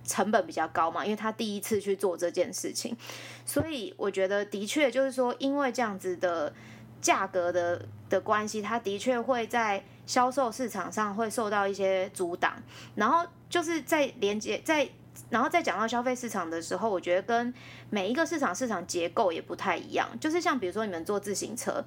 [0.04, 2.96] 成本比较高嘛，因为他第一次去做这件事情，
[3.44, 6.52] 所以我觉得的确就是说，因为这样子的
[7.00, 12.54] 价格的的关系，它的确会在销售市场上会受到一些阻挡，
[12.94, 14.88] 然后就是在连接在。
[15.30, 17.52] 然后再讲到消费市场的时候，我觉得跟
[17.88, 20.06] 每一个市场市场结构也不太一样。
[20.20, 21.82] 就是像比如说你们做自行车，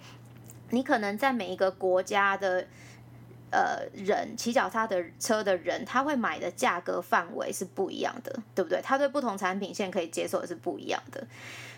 [0.72, 2.68] 你可能在每一个国家的
[3.52, 8.82] 呃人骑脚踏的车的人，他会买的价格范围是不一样的，对不对？
[8.82, 11.26] 他对不同产品线可以接受的是不一样的。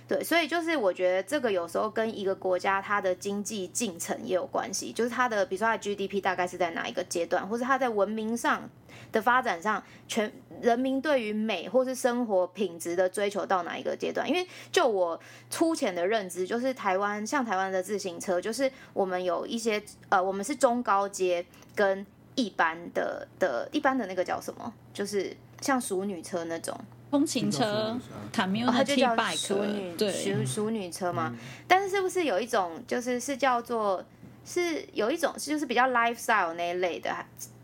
[0.07, 8.69] 对，所以就是我觉得这个有时候跟一个国家它的经济进程也有关系，就是它的比如说它的 GDP 大概是在哪一个阶段，或者它在文明上
[9.11, 14.27] 的发展上，全人民对于美或是生活品质的追求到哪一个阶段？
[14.27, 26.79] 因为就我粗浅的认知，就是台湾像台湾的自行车，就是我们有一些呃，我们是中高阶跟一般的的一般的那个叫什么，就是像熟女车那种。
[27.09, 27.99] 通勤车
[28.31, 31.35] 它就，community 叫 bike，淑女对，淑淑女车嘛。
[31.67, 34.01] 但是是不是有一种就是是叫做
[34.45, 37.13] 是有一种是就是比较 lifestyle 那一类的，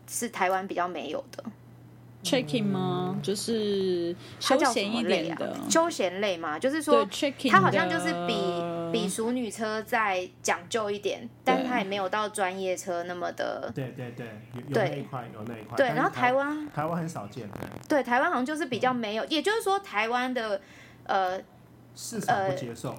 [0.08, 1.44] 是台湾比较没有的。
[2.20, 3.16] Checking 吗？
[3.22, 5.56] 就是休闲一么类的，？
[5.70, 7.06] 休闲类嘛，就是说
[7.48, 8.34] 它好像就是比
[8.92, 13.70] 比熟女车再讲究一点，但是它也没有到专业车那么的。
[13.72, 15.76] 对对对，有有那一块，有那一块。
[15.76, 20.60] 对，然后台湾台湾很少见，对，对台湾好像就是比较没有，也就是说台湾的
[21.04, 21.40] 呃
[21.94, 22.96] 市场不接受。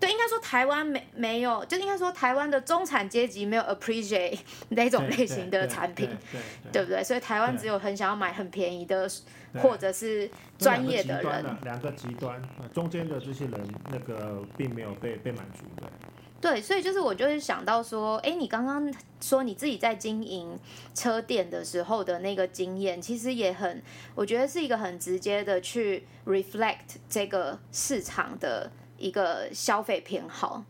[0.00, 4.38] 对，应该说台湾没没有，就应该说台湾的中产阶级没有 appreciate
[4.70, 7.02] 那种类型的产品，对对 对不对？
[7.02, 9.10] 所以台湾只有很想要买很便宜的，
[9.60, 11.44] 或者是专业的人。
[11.64, 15.90] 两个极端，呃中间的这些人那个并没有被被满足的。
[16.40, 20.56] 对，所以就是我就是想到说，哎，你刚刚说你自己在经营
[20.94, 23.82] 车店的时候的那个经验，其实也很，
[24.14, 30.62] 我觉得是一个很直接的去 reflect 这个市场的一个消费偏好，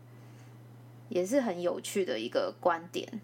[1.08, 3.20] 也是很有趣的一个观点，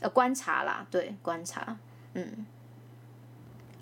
[0.00, 1.76] 呃，观察啦，对，观察，
[2.14, 2.46] 嗯。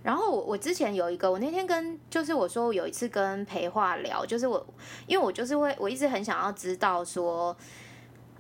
[0.03, 4.65] 然后我我之前有一个，我那天跟就是我说我有一次跟培化聊，就是我
[5.09, 7.57] 因为我就是会我一直很想要知道说，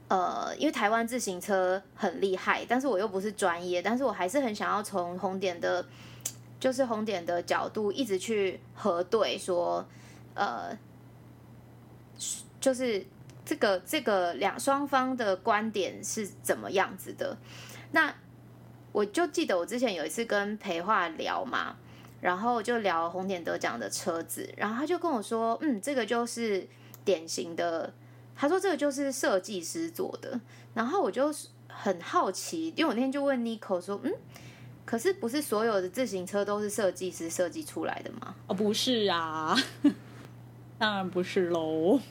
[0.07, 5.85] 呃，因为台湾自行车很厉害，但是我又不是专业，但是我还是很想要从红点的，
[6.61, 9.85] 就是红点的角度一直去核对说，
[10.37, 10.79] 呃，
[12.61, 13.05] 就是
[13.45, 17.37] 这个这个两双方的观点是怎么样子的，
[17.91, 18.15] 那。
[18.93, 21.77] 我就记得我之前有一次跟培化聊嘛，
[22.23, 26.67] 然后就聊红点得奖的车子，然后他就跟我说，嗯，这个就是
[27.05, 27.93] 典型的，
[28.35, 30.41] 他说这个就是设计师做的，
[30.73, 31.31] 然后我就
[31.69, 34.11] 很好奇，因为我那天就问 Nico 说，嗯，
[34.87, 38.35] 可是不是所有的自行车都是设计师设计出来的吗？
[38.47, 39.55] 哦，不是啊，
[40.79, 42.01] 当然不是喽。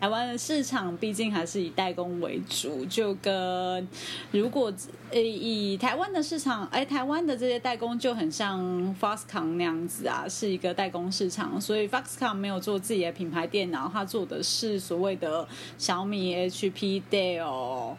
[0.00, 3.88] 台湾的市场毕竟还是以代工为主，就跟
[4.32, 4.70] 如果
[5.10, 8.60] 呃以台湾的市场，哎，台湾的这些代工就很像
[9.00, 17.94] Foxconn 那样子啊，是一个代工市场，所以 Foxconn 没有做自己的品牌电脑，它做的是所谓的小米、HP、Dell。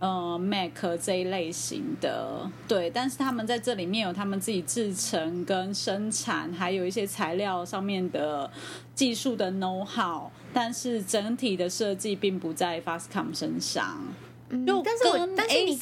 [0.00, 8.48] 呃，Mac 这一类型的，对，但是他们在这里面有他们自己制成跟生产，还有一些材料上面的
[8.94, 14.06] 技术的 know how，但是整体的设计并不在 Fastcom 身上，
[14.50, 15.76] 嗯就但是但是你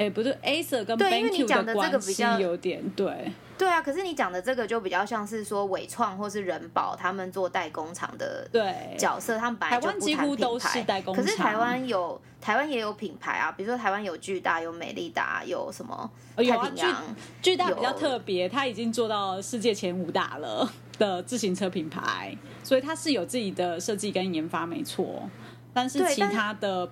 [0.00, 17.02] 哎，不对，Acer 跟对因为你 BenQ 讲的这个关系比较有点对，对啊，可是你讲的这个就比较像是说伟创或是人保他们做代工厂的对角色，他们本来就台湾不谈品几乎都是牌代工厂可是台湾有台湾也有品牌啊，比如说台湾有巨大、有美利达、有什么太平洋，
[17.42, 22.34] 巨大比较特别，它已经做到世界前五大了的自行车品牌，
[22.64, 25.28] 所以它是有自己的设计跟研发，没错。
[25.72, 26.90] 但是其他的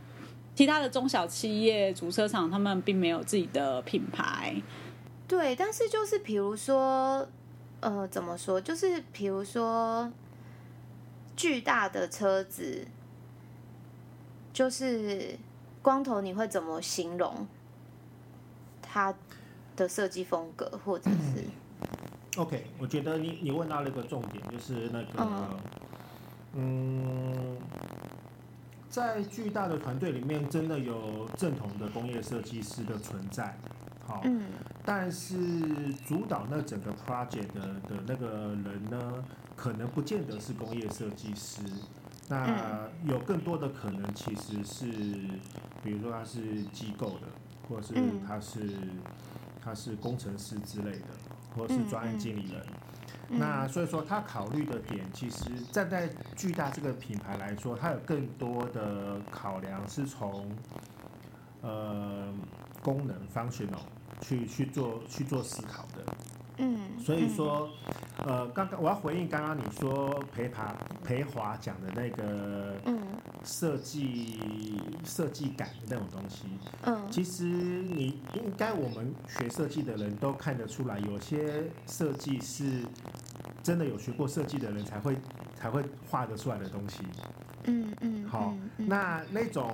[0.58, 4.60] 其他的中小企业主车厂，他们并没有自己的品牌。
[5.28, 7.24] 对，但是就是比如说，
[7.78, 8.60] 呃，怎么说？
[8.60, 10.12] 就是比如说
[11.36, 12.84] 巨大的车子，
[14.52, 15.38] 就是
[15.80, 17.46] 光头，你会怎么形容
[18.82, 19.14] 它
[19.76, 21.44] 的设计风格，或者是
[22.36, 25.56] ？OK，我觉得你你问到了一个重点，就是那个，嗯
[26.54, 27.56] 嗯，
[28.98, 33.56] 在巨大的团队里面，真的有正统的工业设计师的存在，
[34.04, 34.42] 好，嗯
[34.84, 41.62] 但是主导那整个 project 的的那个人呢，可能不见得是工业设计师。
[42.28, 44.86] 那有更多的可能其实是，
[45.84, 47.28] 比如说他是机构的，
[47.68, 48.68] 或者是嗯他是、
[49.62, 51.06] 他是工程师之类的，
[51.54, 52.60] 或者是专案经理人。
[53.30, 60.50] 那所以说他考虑的点，其实站在巨大这个品牌来说，他有更多的考量是从
[61.60, 62.32] 呃
[62.82, 63.80] 功能 functional
[64.22, 66.04] 去去做去做思考的。
[66.58, 67.70] 嗯，所以说，
[68.26, 72.98] 呃，刚刚我要回应刚刚你说裴爬裴华讲的那个嗯。
[73.44, 74.36] 设计
[75.04, 76.48] 设计感的那种东西，
[76.82, 77.06] 嗯。
[77.10, 82.82] 其实你应该我们学设计的人都看得出来，有些设计是
[83.62, 85.16] 真的有学过设计的人才会
[85.54, 86.98] 才会画得出来的东西。
[87.68, 89.72] 嗯嗯，好那那种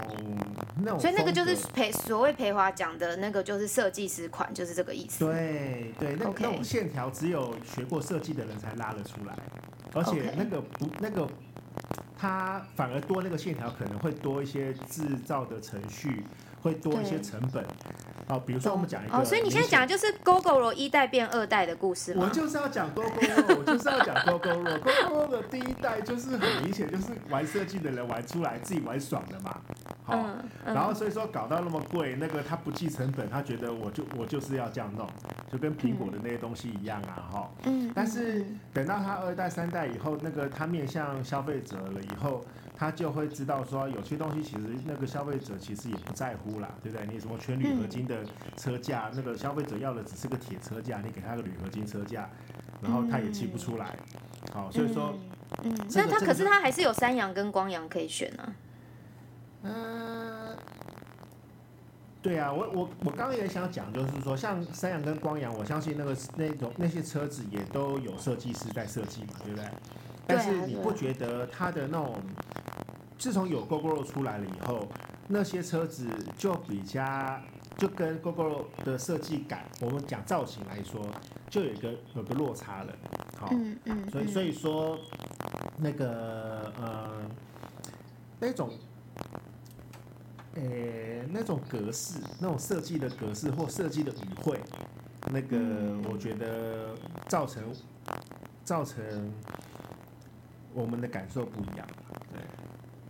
[0.83, 5.25] 那种，所以那个就是培所谓培华讲的那个就是设计师款，就是这个意思。
[5.25, 9.37] 对对，那那种线条只有学过设计的人才拉得出来，
[9.95, 11.29] 而且那个不那个，
[12.19, 16.25] 它反而多那个线条可能会多一些制造的程序，
[16.65, 17.63] 会多一些成本。
[18.27, 22.25] 好，比如说我们讲一个，哦，所以你现在讲的就是 GoGo 一代变二代的故事吗？
[22.25, 24.17] 我就是要讲 GoGo Roll，我就是要讲。
[24.25, 24.65] GoGo
[25.11, 29.61] Roll 的第一代就是很明显就是玩设计的人玩出来自己玩爽的嘛。
[30.05, 35.07] 好，嗯，嗯然后所以说搞到那么贵，那个他不计成本，他觉得我就我就是要这样弄，
[35.53, 37.51] 就跟苹果的那些东西一样啊，哈。
[37.65, 42.43] 嗯，但是嗯等到他二代、三代以后，那个他面向消费者了以后，
[42.75, 47.07] 他就会知道说，有些东西其实那个消费者其实也不在乎啦，对不对？
[47.13, 48.25] 你什么全铝合金的
[48.57, 52.29] 车架，那个消费者要的只是个铁车架，你给他个铝合金车架，
[52.81, 53.97] 然后他也骑不出来。
[54.53, 55.15] 好，所以说，
[55.63, 58.53] 嗯，那他可是他还是有三阳跟光阳可以选啊。
[59.63, 60.57] 嗯、
[62.21, 69.67] 对啊，我我我刚刚也想讲，就是说，像三阳跟光阳，我相信那个那种那些车子也都有设计师在设计嘛，对不对？
[70.27, 72.21] 但是你不觉得它的那种，
[73.19, 74.89] 自从有 GoGo 出来了以后，
[75.29, 76.07] 那些车子
[76.37, 77.41] 就比较
[77.77, 81.05] 就跟 GoGo 的设计感，我们讲造型来说，
[81.49, 82.93] 就有一个有个落差了。
[83.37, 84.99] 好，嗯嗯，所以所以说
[85.77, 87.11] 那个呃
[88.41, 88.71] 那种。
[90.57, 94.61] 诶、那种格式，那种设计的格式或设计的语汇，
[95.33, 96.95] 那个嗯我觉得
[97.27, 97.61] 造成
[98.63, 99.33] 造成
[100.73, 101.85] 我们的感受不一样。
[102.33, 102.41] 对，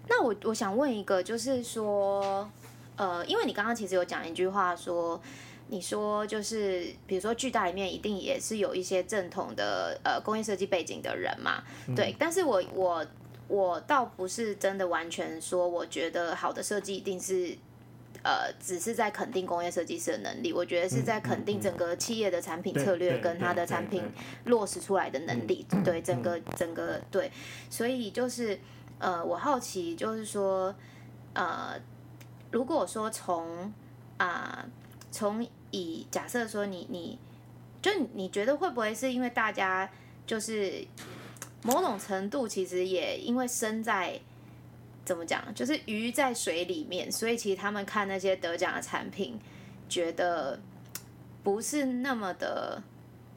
[0.09, 2.49] 那我我想问一个，就是说，
[2.97, 5.21] 呃，因为你刚刚其实有讲一句话说，
[5.69, 11.95] 你说就是比如说巨大里面一定也是有一些正统的呃工业设计背景的人嘛，嗯。
[11.95, 13.07] 对，但是我我
[13.49, 17.57] 我倒不是真的完全说，我觉得好的设计一定是。
[18.23, 24.03] 呃，只是在肯定工业设计师的能力，我觉得是在肯定整个企业的产品策略跟它的产品
[24.47, 27.31] 落实出来的能力，嗯对整个整个对，
[27.69, 28.59] 所以就是
[28.99, 30.75] 呃，我好奇就是说，
[31.35, 31.75] 呃，
[32.51, 33.73] 如果说从
[34.17, 34.65] 啊
[35.11, 37.19] 从以假设说你你
[37.83, 39.91] 就你觉得会不会是因为大家
[40.27, 40.87] 就是
[41.63, 44.19] 某种程度其实也因为身在
[45.05, 49.39] 怎么讲，就是鱼在水里面，所以其实他们看那些得奖的产品，
[49.89, 50.59] 觉得
[51.43, 52.83] 不是那么的，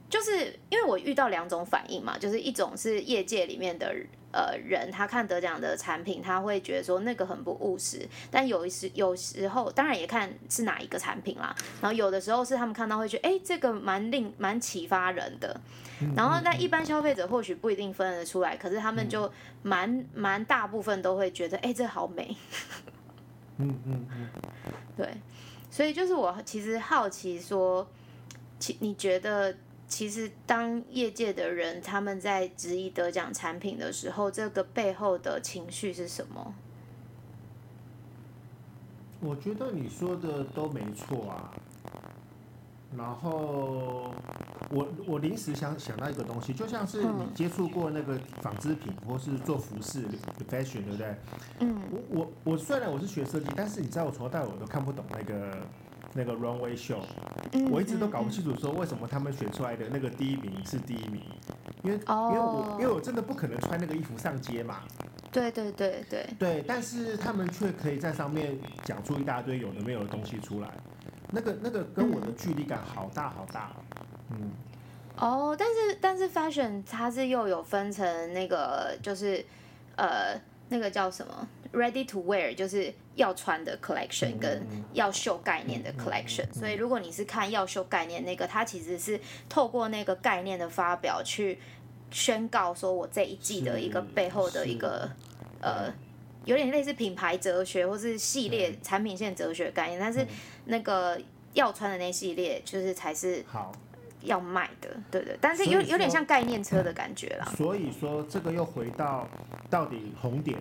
[0.09, 3.93] 就是因为我遇到两种反应嘛，就是一种是业界里面的
[4.37, 15.59] 呃人，他看得奖的产品，他会觉得说那个很不务实，但有一时有时候，当然也看是哪一个产品啦，然后有的时候是他们看到会觉得，哎、这个蛮令蛮启发人的，
[16.15, 19.31] 然后那一般消费者或许不一定分得出来，可是他们就
[19.63, 22.35] 蛮蛮大部分都会觉得，哎、这好美，
[23.57, 24.29] 嗯嗯嗯，
[24.95, 25.09] 对，
[25.71, 27.87] 所以就是我其实好奇说，
[28.59, 29.55] 其你觉得
[29.87, 36.53] 其实当业界的人他们在质疑得奖产品的时候，这个背后的情绪是什么？
[39.19, 41.51] 我觉得你说的都没错啊。
[42.95, 44.13] 然后
[44.69, 50.05] 我我临时想想到一个东西，就像是你嗯接触过那个纺织品或是做服饰
[50.49, 51.15] fashion，对不对？
[51.59, 55.57] 嗯我我我虽然我是学设计，但是你知道我从头到尾我都看不懂那个
[56.17, 57.01] 那个 runway show，
[57.53, 61.21] 嗯我一直都搞不嗯清楚说为什么他们选出来的那个第一名是第一名，
[61.83, 62.31] 因为、哦。
[62.33, 64.79] 因为我因为我真的不可能穿那个衣服上街嘛，
[65.31, 70.69] 对对对对，对，但是他们却可以在上面讲出一大堆有的没有的东西出来，
[71.31, 73.71] 那个那个跟我的距离感好大好大，
[74.31, 74.51] 嗯，
[75.17, 79.45] 哦，但是但是 fashion 它是又有分成那个就是
[79.95, 80.39] 呃
[80.69, 91.59] 那个叫什么 ready to wear，就是要穿的 collection 嗯跟要秀概念的 collection，所以如果你是看要秀概念那个，它其实是透过那个概念的发表去
[92.11, 95.09] 宣告说我这一季的一个背后的一个
[95.61, 95.93] 呃。
[96.45, 100.27] 有点类似品牌哲学或是系列产品线哲学概念，但是嗯。
[100.67, 101.19] 那个
[101.53, 103.71] 要穿的那系列就是才是好，
[104.21, 107.45] 要卖的，对对，但是有有点像概念车的感觉啦。
[107.57, 109.27] 所以说这个又回到
[109.69, 110.57] 到底红点，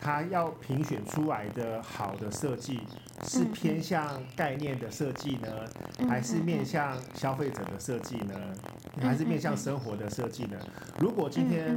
[0.00, 2.80] 它要评选出来的好的设计
[3.24, 5.48] 是嗯偏向概念的设计呢，
[5.98, 8.34] 嗯还是面向消费者的设计呢，
[9.00, 10.56] 还是面向生活的设计呢？
[10.98, 11.76] 如果今天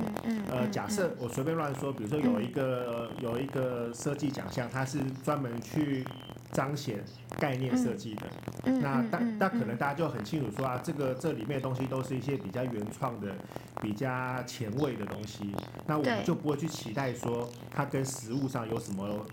[0.50, 6.06] 呃，假设我随便乱说，比如说有一个有一个设计奖项，它是专门去
[6.52, 7.04] 彰显
[7.40, 8.28] 概念设计的，
[8.66, 13.34] 嗯那大嗯那可能大家就很清楚说啊，这个这里面的东西都是一些比较原创的、
[13.82, 15.54] 比较前卫的东西，
[15.86, 19.26] 那我们就不会去期待说它跟实物上有什么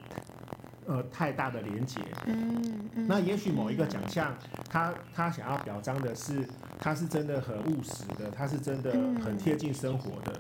[0.86, 2.00] 呃太大的连结。
[2.26, 4.34] 嗯嗯，那也许某一个奖项，
[4.68, 6.46] 他他想要表彰的是，
[6.78, 8.92] 他是真的很务实的，他是真的
[9.24, 10.32] 很贴近生活的。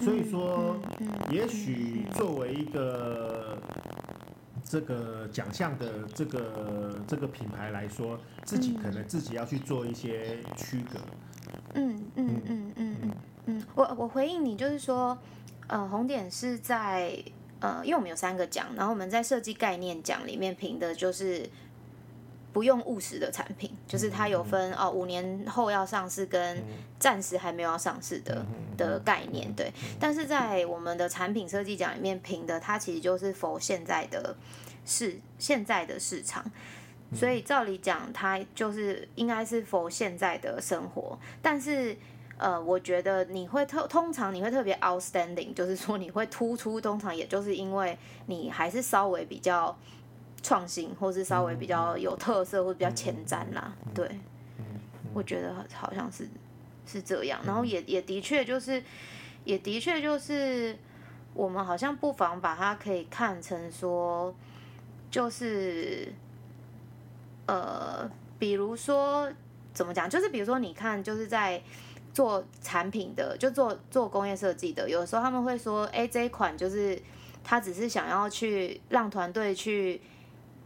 [0.00, 0.76] 所以说，
[1.30, 3.58] 也许作为一个
[4.68, 10.98] 这个奖项的这个这个品牌来说，自己可能自己要去做一些区隔。
[11.74, 13.12] 嗯嗯嗯嗯嗯
[13.46, 15.16] 嗯，我我回应你就是说，
[15.66, 17.18] 呃，红点是在
[17.60, 21.48] 呃，因为我们有三个奖，然后我们在设计概念奖里面评的就是
[22.52, 26.62] 不用务实的产品，就是它有分哦五年后要上市跟
[26.98, 28.44] 暂时还没有要上市的
[28.76, 29.72] 的概念，对。
[30.00, 34.36] 但是在我们的产品设计奖里面评的，它其实就是否现在的
[34.84, 36.44] 市现在的市场。
[37.14, 41.96] 所以照理讲，它就是应该是否现在的生活，但是
[42.36, 47.96] 呃，我觉得你会特通常你会特别 outstanding，就是说你会突出，通常也就是因为
[48.26, 49.74] 你还是稍微比较
[50.42, 53.72] 创新，或是稍微比较有特色，或者比较前瞻啦。
[53.94, 54.08] 对，
[55.12, 56.28] 我觉得好像是
[56.86, 58.82] 是这样，然后也也的确就是，
[59.44, 60.76] 也的确就是
[61.34, 64.34] 我们好像不妨把它可以看成说，
[65.10, 66.12] 就是。
[67.50, 68.06] 呃，
[68.38, 69.26] 比如说
[69.72, 71.58] 怎么讲，就是比如说，你看，就是在
[72.12, 77.00] 做产品的，就做做工业设计的，有时候他们会说，哎，这一款就是
[77.42, 79.98] 他只是想要去让团队去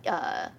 [0.04, 0.50] 呃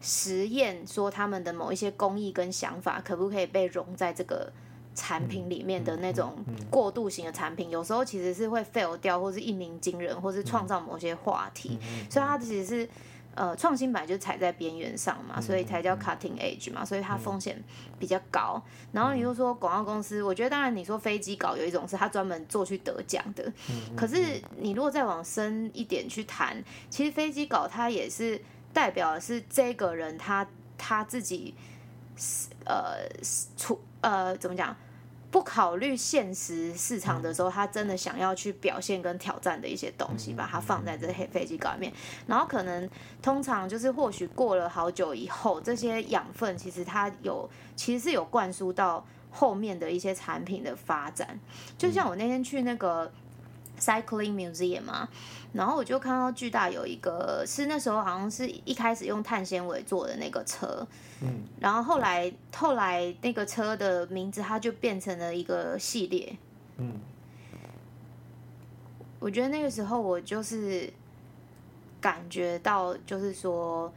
[0.00, 4.52] 实验，说他们的某一些工艺跟想法可不可以被融在这个
[4.94, 6.36] 产品里面的那种
[6.70, 11.78] 过渡型的产品，有时候其实是会 fail 掉，或是一鸣惊人，或是创造某些话题，
[12.10, 12.88] 所以它其实是。
[13.36, 17.62] 呃，创新版就踩在边缘上嘛，所以才叫 cutting edge 嘛，所以它风险
[17.96, 18.60] 比较高。
[18.90, 23.50] 然后你又说广告公司，我觉得当然你说飞机稿有一种是他专门做去得奖的，
[23.96, 28.38] 可是你如果再往深一点去谈，其实飞机稿它也是
[28.72, 30.46] 代表的是这个人他
[30.76, 31.54] 他自己
[32.64, 33.08] 呃
[33.56, 34.76] 出呃怎么讲？
[35.32, 41.92] 不考虑现实市场的时候，他真的想要去表现跟挑战的一些东西，把它放在这黑飞机稿里面。
[42.26, 42.90] 然后可能
[43.22, 51.38] 通常就是或许过了好久以后，这些养分其实它有其实是有灌输到后面的一些产品的发展。
[51.78, 53.12] 就像我那天去那个
[53.80, 55.08] Cycling Museum 嘛。
[55.52, 60.86] 然后我就看到巨大有一个是那时候好像是一开始用碳纤维做的那个车，
[61.20, 66.36] 嗯，然后后来后来那个车的名字它就变成了一个系列，
[66.76, 67.00] 嗯，
[69.18, 70.88] 我觉得那个时候我就是
[72.00, 73.92] 感觉到就是说，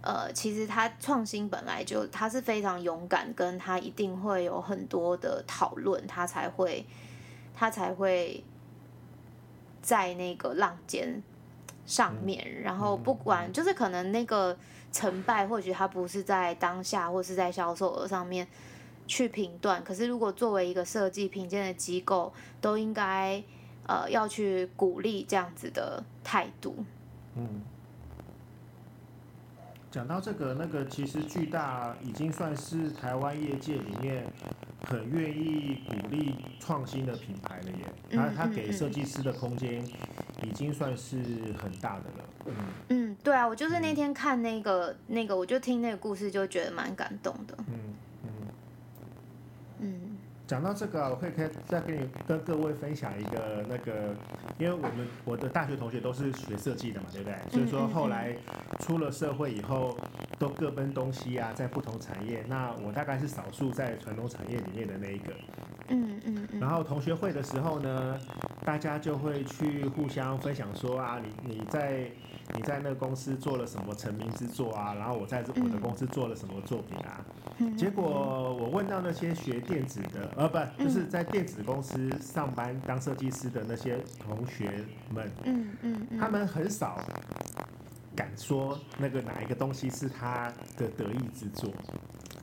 [0.00, 6.86] 呃，其实他创新本来就他是非常勇敢，跟他一定会有很多的讨论，他才会
[7.52, 8.44] 他才会。
[9.84, 11.22] 在那个浪尖
[11.84, 14.56] 上面，然后不管就是可能那个
[14.90, 18.48] 成败，或许它不是在当下或是在销售额上面
[19.06, 19.84] 去评断。
[19.84, 22.32] 可是如果作为一个设计评鉴的机构，
[22.62, 23.44] 都应该
[23.86, 26.76] 呃要去鼓励这样子的态度。
[27.34, 27.60] 嗯。
[29.90, 34.24] 讲到这个，那个其实巨大已经算是台湾业界里面
[34.86, 37.86] 很愿意鼓励创新的品牌了耶。
[38.10, 39.84] 他他给设计师的空间
[40.42, 41.16] 已经算是
[41.58, 42.24] 很大的了。
[42.46, 42.54] 嗯
[42.88, 47.56] 嗯，对啊，我就是那天看那个那个，我就听那个故事，就觉得蛮感动的。
[47.68, 47.94] 嗯。
[50.46, 54.14] 讲到这个，我可以可以再跟你跟各位分享一个那个，
[54.58, 57.36] 因为我们我的大学同学都是学设计的嘛，对不对？
[57.50, 58.36] 所以说后来
[58.80, 59.96] 出了社会以后，
[60.38, 62.44] 都各奔东西啊，在不同产业。
[62.46, 65.32] 那我大概是少数在传统产业里面的那一个。
[65.88, 66.48] 嗯嗯。
[66.60, 68.18] 然后同学会的时候呢，
[68.64, 72.10] 大家就会去互相分享说啊，你你在。
[72.54, 74.92] 你在那个公司做了什么成名之作啊？
[74.92, 77.24] 然后我在这我的公司做了什么作品啊？
[77.74, 87.02] 结果我问到那些学电子的，呃，不，就是在电子公司上班当设计师的那些同学们，嗯嗯，他们很少
[88.14, 91.72] 敢说那个哪一个东西是他的得意之作。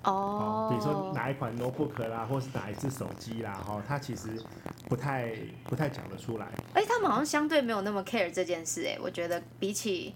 [0.03, 4.29] 哦，比如说哪一款 notebook 啦，或是哪一只手机啦，哈，它其实
[4.89, 5.33] 不太
[5.65, 6.47] 不太讲得出来。
[6.73, 10.13] 哎，他们好像相对没有那么 care 这件事，哎，我觉得比起。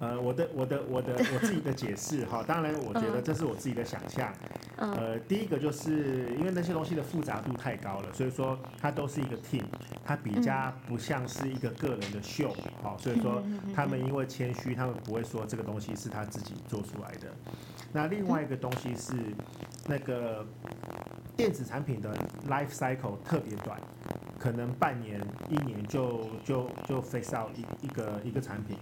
[0.00, 4.32] 呃，我的我的我的我自己的解释哈，当然我觉得这是我自己的想象。
[4.76, 9.62] 呃，第一个就是因为那些东西的复杂度太高了，所以说它都是一个 team，
[10.04, 13.42] 它比较不像是一个个人的秀，好，所以说
[13.74, 17.28] 他们因为谦虚，他们不会说这个东西是他自己做出来的。
[17.92, 19.12] 那另外一个东西是
[19.86, 20.46] 那个
[21.36, 22.14] 电子产品的
[22.48, 23.78] life cycle 特别短，
[24.38, 25.20] 可能半年
[25.50, 28.76] 一年就就就 face out 一一个一个产品。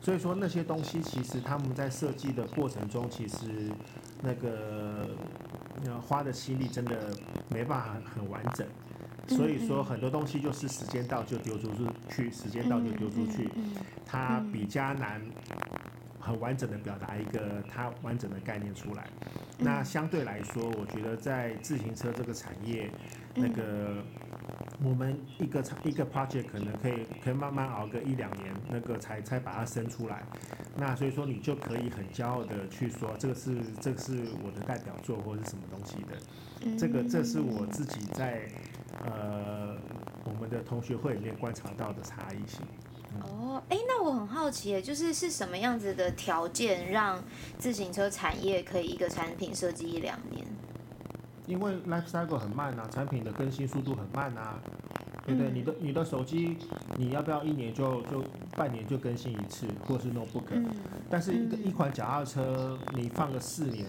[0.00, 3.70] 所以说那些东西其实他们在设计的过程中，其实
[4.22, 5.08] 那个
[6.00, 7.10] 花的心力真的
[7.50, 8.66] 没办法很完整。
[9.26, 11.68] 所以说很多东西就是时间到就丢出
[12.08, 13.50] 去，时间到就丢出去，
[14.06, 15.20] 它比较难
[16.18, 19.06] 很完整的表达一个它完整的概念出来。
[19.58, 22.90] 那相对来说，我觉得在自行车这个产业，
[23.34, 23.96] 那个
[24.82, 30.22] 我们一个产一个 project 可能可以可以慢慢熬个一两年，那个才才把它生出来。
[30.76, 36.76] 那所以说你就可以很骄傲的去说，这个是这个是我的代表作或者是什么东西的。
[36.76, 38.48] 这个这是我自己在
[39.04, 39.76] 呃
[40.24, 42.64] 我们的同学会里面观察到的差异性。
[43.22, 47.22] 哦，哎，那我很好奇，就是是什么样子的条件让
[47.58, 50.46] 自行车产业可以一个产品设计一两年？
[51.46, 54.58] 因为 life cycle 很慢啊，产品的更新速度很慢啊，
[55.28, 55.50] 对不对？
[55.52, 56.56] 你的你的手机，
[56.96, 58.24] 你要不要一年就就
[58.56, 60.44] 半年就更新一次，或是 notebook？
[61.10, 63.84] 但是一个一款脚踏车，你放个四年，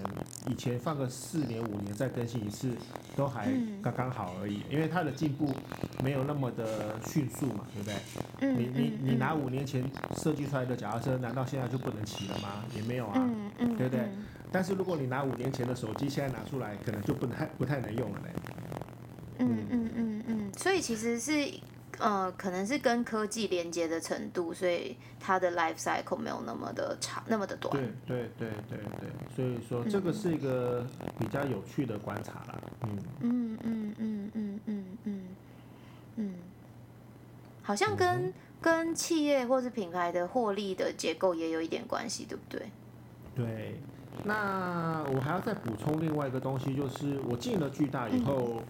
[0.50, 2.72] 以前放个四年五年再更新一次，
[3.16, 5.50] 都还刚刚好而已，因为它的进步
[6.04, 8.54] 没有那么的迅速嘛，对不对？
[8.54, 9.84] 你你你拿五年前
[10.18, 12.66] 设计出来的脚踏车，难道现在就不能骑了吗？
[12.76, 13.30] 也没有啊，
[13.78, 14.10] 对不对？
[14.52, 18.32] 但是如果你拿五年前的手机，现在拿出来，可能就不太不太能用了嘞。
[19.42, 21.52] 嗯嗯嗯嗯，所以其实是
[21.98, 27.76] 呃，可能是跟科技连接的程度，所以它的 life cycle 没有那么的长，那么的短。
[27.76, 30.86] 对对对对对，所以说这个是一个
[31.20, 32.62] 比较有趣的观察啦。
[32.82, 35.22] 嗯嗯嗯嗯嗯嗯嗯
[36.16, 36.34] 嗯，
[37.62, 42.70] 好像跟跟企业或是品牌的获利的结构也有一点关系，对不对？
[43.36, 43.80] 对。
[44.26, 48.62] 那我还要再补充另外一个东西，就是我进了巨大以后，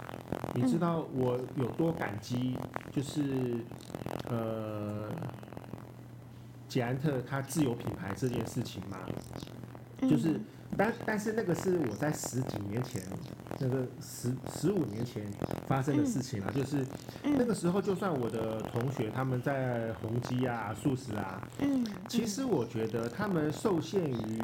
[0.54, 2.56] 你知道我有多感激，
[2.92, 3.58] 就是
[4.30, 5.10] 呃，
[6.68, 8.98] 捷安特它自有品牌这件事情吗？
[10.02, 10.40] 就是，
[10.78, 13.02] 但但是那个是我在十几年前，
[13.60, 15.26] 那个十十五年前
[15.68, 16.86] 发生的事情啊，就是
[17.24, 24.42] 那个时候，就算我的同学他们在宏基啊、素食啊，嗯，其实我觉得他们受限于。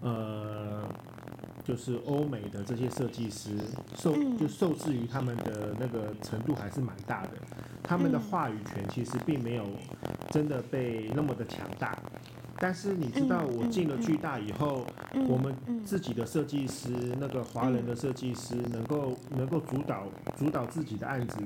[0.00, 0.82] 呃，
[1.64, 3.50] 就是欧美的这些设计师
[3.96, 7.30] 受就受制于他们的那个程度还是蛮大的，
[7.82, 9.64] 他们的话语权其实并没有
[10.30, 11.98] 真的被那么的强大。
[12.58, 14.86] 但是你知道，我进了巨大以后，
[15.28, 15.54] 我们
[15.84, 16.88] 自己的设计师，
[17.20, 20.04] 那个华人的设计师，能够能够主导
[20.36, 21.38] 主导自己的案子，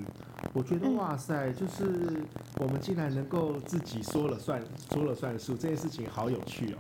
[0.53, 2.23] 我觉得哇塞，就是
[2.59, 6.79] 我们竟然能够自己说了算，说了算数，这件事情好有趣哦。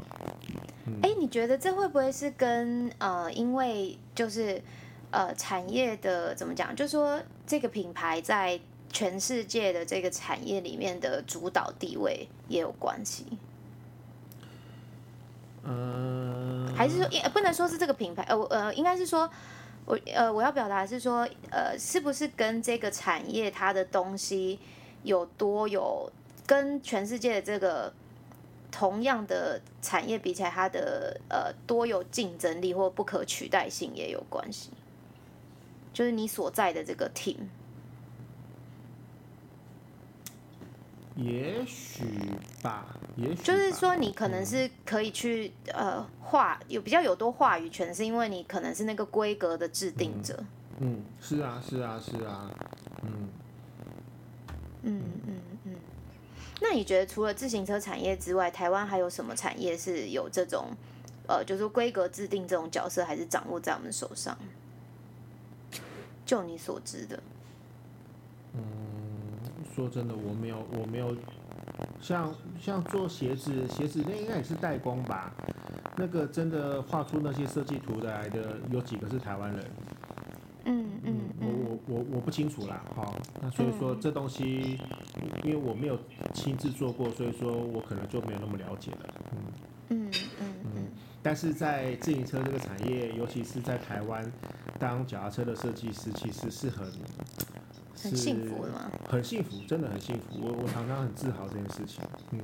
[1.02, 4.60] 哎，你觉得这会不会是跟呃，因为就是
[5.10, 6.74] 呃，产业的怎么讲？
[6.74, 8.58] 就说这个品牌在
[8.92, 13.26] 全世界的这个产业里面的主导地位也有关系？
[16.76, 19.28] 还是说，也不能说是这个品牌，呃，我呃，应该是说，
[19.84, 24.58] 我呃，我要表达是说，呃，是不是跟这个产业它的东西
[25.02, 26.10] 有多有
[26.46, 27.92] 跟全世界的这个
[28.70, 34.70] 同样的产业比起来，它的呃多有竞争力或不可取代性也有关系？
[35.92, 37.36] 就是你所在的这个 team。
[41.22, 42.02] 也许
[42.62, 50.42] 吧，也许就是说，你可能是可以去呃话有比较有多话语权，是因为你可能是那个规格的制定者。
[50.78, 52.50] 嗯，是啊，是啊，是啊，
[53.02, 53.28] 嗯，
[54.82, 55.74] 嗯嗯嗯。
[56.62, 60.68] 那你觉得除了自行车产业之外，台湾还有什么产业是有这种
[61.26, 64.38] 呃，就是规格制定这种角色，还是掌握在我们手上？
[66.24, 67.22] 就你所知的，
[68.54, 68.62] 嗯。
[69.80, 71.16] 说真的，我没有，我没有，
[72.02, 75.32] 像像做鞋子，鞋子那应该也是代工吧？
[75.96, 79.64] 那个真的画出那些设计图来的，有几个是台湾人？
[80.66, 83.10] 嗯嗯，我我我我不清楚啦，哈。
[83.40, 84.78] 那所以说这东西，
[85.44, 85.98] 因为我没有
[86.34, 89.14] 亲自做过，所以说我可能就没有那么了解了。
[89.32, 89.38] 嗯
[89.88, 90.10] 嗯
[90.40, 90.88] 嗯嗯。
[91.22, 94.30] 但是在自行车这个产业，尤其是在台湾，
[94.78, 96.86] 当脚踏车的设计师，其实是很。
[98.02, 98.90] 很幸福的吗？
[99.08, 100.22] 很幸福，真的很幸福。
[100.40, 102.02] 我我常常很自豪这件事情。
[102.30, 102.40] 嗯，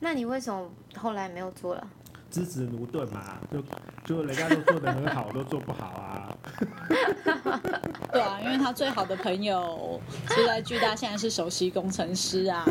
[0.00, 1.86] 那你为什么后来没有做了？
[2.30, 3.62] 资质驽钝嘛，就
[4.04, 6.28] 就人家都做的很好，都做不好啊。
[8.12, 10.00] 对啊，因为他最好的朋友
[10.30, 12.64] 就在巨大，现在是首席工程师啊。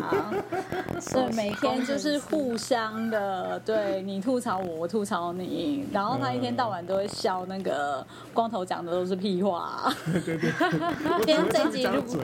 [0.99, 9.93] 所以，每天就是互相的，对你吐槽我，我吐槽你，然后他一天到晚都会笑那个光头讲的都是屁话。
[10.25, 10.51] 对对。
[11.23, 12.17] 今天这集如果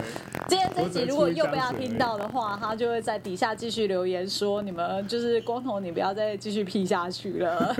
[0.48, 7.74] 今天这集如果又被他听到的话，他就会在底下继续留言说：“你们就是光头，你不要再继续屁下去。”去了，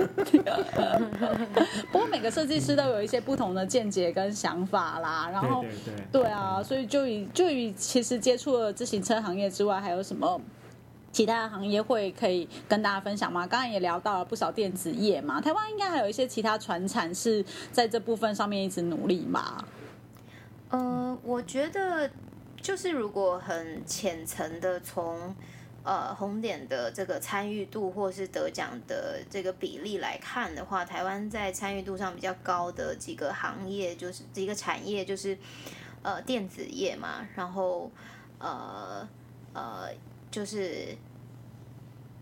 [1.92, 5.28] 不过每个设计师都有一些不同的见解跟想法啦。
[5.30, 5.62] 然后，
[6.10, 10.40] 对啊，所以就以就以其实接触了自行车行业之外，还有什么
[11.12, 13.46] 其他的行业会可以跟大家分享吗？
[13.46, 19.62] 刚刚也聊到了不少电子业嘛，台湾应该还有一些其他传产是在这部分上面一直努力嘛。
[20.70, 22.10] 呃，我觉得
[22.60, 25.34] 就是如果很浅层的从
[25.84, 35.38] 呃红点的这个参与度或是得奖的这个比例来看的话，台湾在参与度上比较高的几个行业就是几个产业就是
[36.02, 37.90] 呃电子业嘛，然后
[38.38, 39.06] 呃
[39.52, 39.88] 呃
[40.30, 40.96] 就是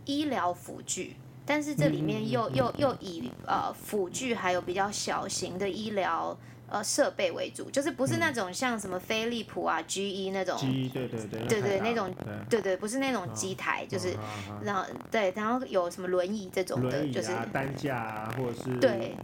[0.05, 1.17] 医疗辅具。
[1.45, 6.37] 但是这里面又又又以呃辅具还有比较小型的医疗
[6.73, 12.33] 呃设备为主，就是不是那种像什么飞利浦啊、GE 那种，机对对对对对那种对。
[12.49, 14.17] 对对，不是那种机台，就是
[14.63, 19.15] 然后对，然后有什么轮椅这种的，就是啊、担架啊，或者是对。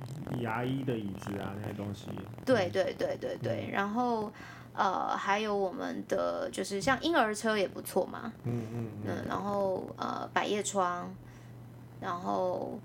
[0.43, 2.05] 牙医的椅子啊那些东西。
[2.45, 4.31] 对对对对对，然后
[4.75, 11.11] 呃还有我们的就是像婴儿车也不错嘛，嗯嗯嗯，嗯，然后呃百叶窗，
[11.99, 12.79] 然后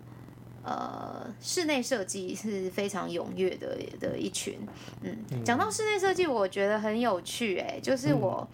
[0.63, 4.57] 呃室内设计是非常踊跃的的一群，
[5.01, 8.47] 嗯，讲到室内设计，我觉得很有趣、哎，就是我。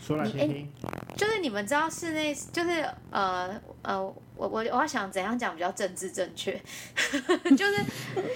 [0.00, 0.72] 说来听听。
[1.16, 6.52] 就是你们知道室内就是呃呃，我我我要想怎样讲比较政治正确，
[7.56, 7.84] 就是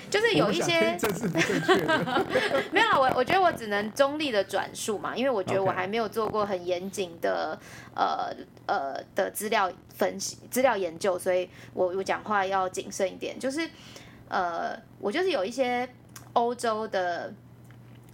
[0.08, 1.74] 就是有一些政治不正确，
[2.70, 7.58] 没有啦，我我觉得我只能中立的转述嘛，因为我觉得我还没有做过很严谨的
[7.94, 8.32] 呃
[8.66, 13.38] 呃的资料分析、资料研究，所以我我讲话要谨慎一点。
[13.38, 13.68] 就是
[14.28, 15.88] 呃，我就是有一些
[16.34, 17.32] 欧洲的。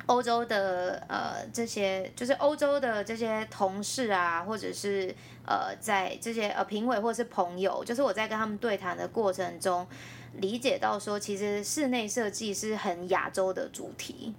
[0.08, 5.14] 欧洲的呃这些就是欧洲的这些同事啊，或者是
[5.48, 9.86] 呃在这些呃评委或者是朋友，就是我在跟他们对谈的过程中，
[10.34, 14.34] 理解到说，其实室内设计是很亚洲的主题，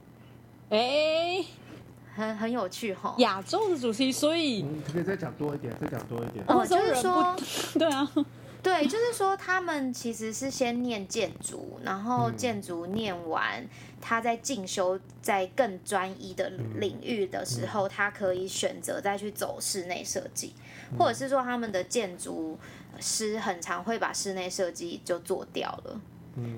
[0.69, 1.43] 哎，
[2.15, 3.15] 很很有趣哈。
[3.17, 6.45] 亚洲的主题，所以嗯，可以再讲多一点，再讲多一点。
[6.47, 7.35] 哦就是说
[7.73, 8.07] 不， 对啊，
[8.61, 13.65] 对，就是说他们其实是先念建筑，然后建筑念完，
[14.01, 20.53] 他在进修在更专一的领域的时候，他可以选择再去走室内设计，
[20.97, 22.57] 或者是说他们的建筑
[22.99, 26.01] 师很常会把室内设计就做掉了。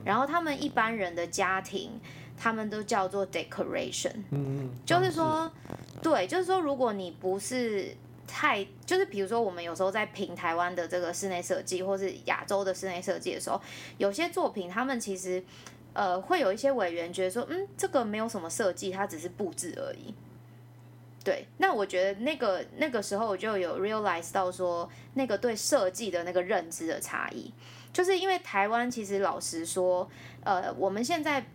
[0.06, 2.00] 然后他们一般人的家庭，
[2.38, 4.14] 他们都叫做 decoration。
[4.30, 5.52] 嗯嗯，就是说，
[6.04, 7.96] 对，就是说，如果你不是
[8.28, 13.60] 太，就是比如说，我们有时候在评台湾的这个室内设计，或是亚洲的室内设计的时候，
[13.98, 15.44] 有些作品他们其实
[15.94, 20.14] 呃会有一些委员觉得说，嗯，这个没有什么设计，它只是布置而已。
[21.24, 27.53] 对，那我觉得那个那个时候我就有 realize 到说，那个对设计的那个认知的差异，
[27.93, 30.09] 就是因为台湾其实老实说，
[30.43, 31.45] 呃，我们现在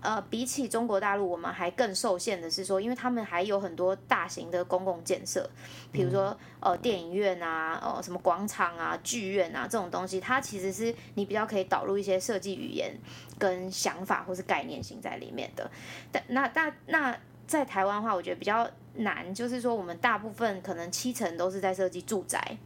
[0.00, 5.48] 呃，比起中国大陆，我们还更受限的是说，因为他们还有很多大型的公共建设，
[5.92, 12.94] 比如说呃电影院啊，呃什么广场啊、剧院啊这种东西，它其实是你比较可以导入一些设计语言
[13.38, 15.70] 跟想法或是概念性在里面的。
[16.10, 22.56] 但那那那在台湾的话，我觉得比较难，就是说我们大部分可能七成都是在设计住宅。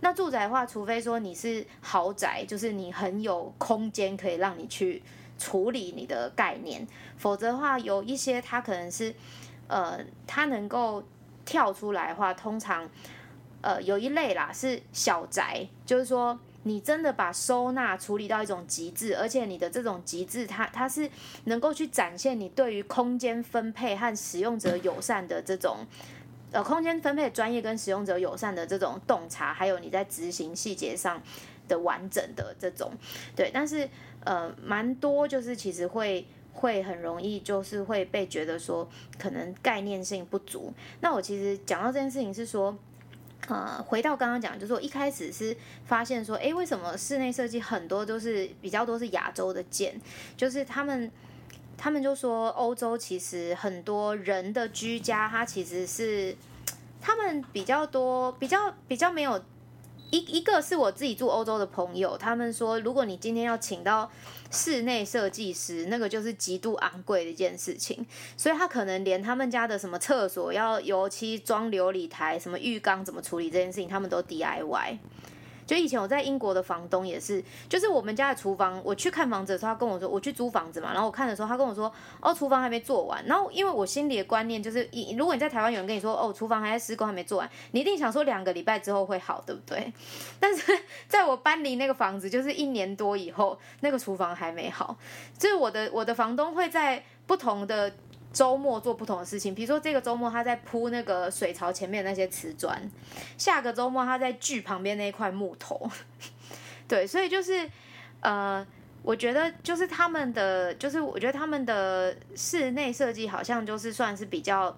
[0.00, 5.00] 那住宅的话，除非说你是豪宅，就是你很有空间可以让你去
[5.38, 9.14] 处理你的概念，否则的话，有一些它可能是，
[9.68, 11.02] 呃，它能够
[11.44, 12.88] 跳出来的话，通常，
[13.60, 21.10] 呃，有一类啦是小宅，就是说你真的把收纳处理到一种极致，而且你的这种极致它，它是
[21.44, 25.86] 能够去展现你对于空间分配和使用者友善的这种。
[26.52, 31.18] 呃，空间分配专业跟使用者友善的这种洞察，还有你在执行细节上
[31.66, 32.92] 的完整的这种，
[33.34, 33.88] 对，但是
[34.24, 38.86] 呃，蛮多就是其实会会很容易就是会被觉得说
[39.18, 40.70] 可能概念性不足。
[41.00, 42.78] 那我其实讲到这件事情是说。
[43.48, 50.00] 呃，回到刚刚讲，就是我一开始是发现说，诶，为什么室内设计很多都是比较多是亚洲的建，
[50.36, 51.10] 就是他们
[51.76, 56.36] 他们就说欧洲其实很多人的居家，它其实是
[57.00, 59.42] 他们比较多比较比较没有
[60.12, 64.10] 一一个是我自己住欧洲的朋友，他们说如果你今天要请到
[64.50, 68.06] 室内设计师，那个就是极度昂贵的一件事情，
[68.36, 74.98] 所以他可能连他们家的什么厕所要油漆装琉璃台，什么浴缸怎么处理这件事情，他们都 DIY。
[75.72, 83.24] 就以前我在英国的房东也是，就是我们家的厨房，我去看房子的时候，他跟我说，我去租房子嘛，然后我看的时候，他跟我说，哦，厨房还没做完。
[83.24, 89.90] 然后因为我心里的观念就是，如果你在台湾有人跟你说，哦，厨房还在施工还没做完，你一定想说两个礼拜之后会好，对不对？
[90.38, 94.94] 但是在我搬离那个房子，就是一年多以后，那个厨房还没好，
[95.38, 97.90] 就是我的我的房东会在不同的
[98.32, 102.80] 周末做不同的事情，比如说这个周末他在铺那个水槽前面那些瓷砖，
[103.36, 105.90] 下个周末他在锯旁边那一块木头，
[106.88, 107.68] 对，所以就是
[108.20, 108.66] 呃，
[109.02, 114.76] 我觉得就是他们的，就是我觉得他们的室内设计好像就是算是比较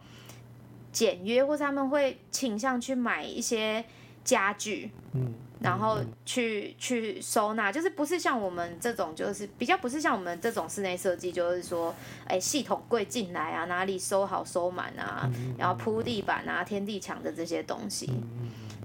[0.90, 3.84] 简约，或者他们会倾向去买一些
[4.24, 11.94] 家具，嗯，然后去去收纳，就是不是像我们这种，就是比较不是像我们这种室内设计，就是说，
[12.26, 18.10] 哎，系统柜进来啊，哪里收好收满啊，然后铺地板啊、天地墙的这些东西，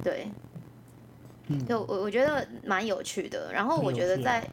[0.04, 0.28] 对，
[1.66, 3.52] 就我我觉得蛮有趣的。
[3.54, 4.46] 然后我觉得在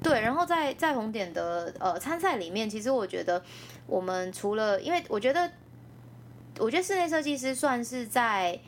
[0.00, 3.42] 对，然后在在红点的呃参赛里面，其实我觉得
[3.88, 5.50] 我们除了，因为我觉得，
[6.60, 8.60] 我觉得室内设计师算是在。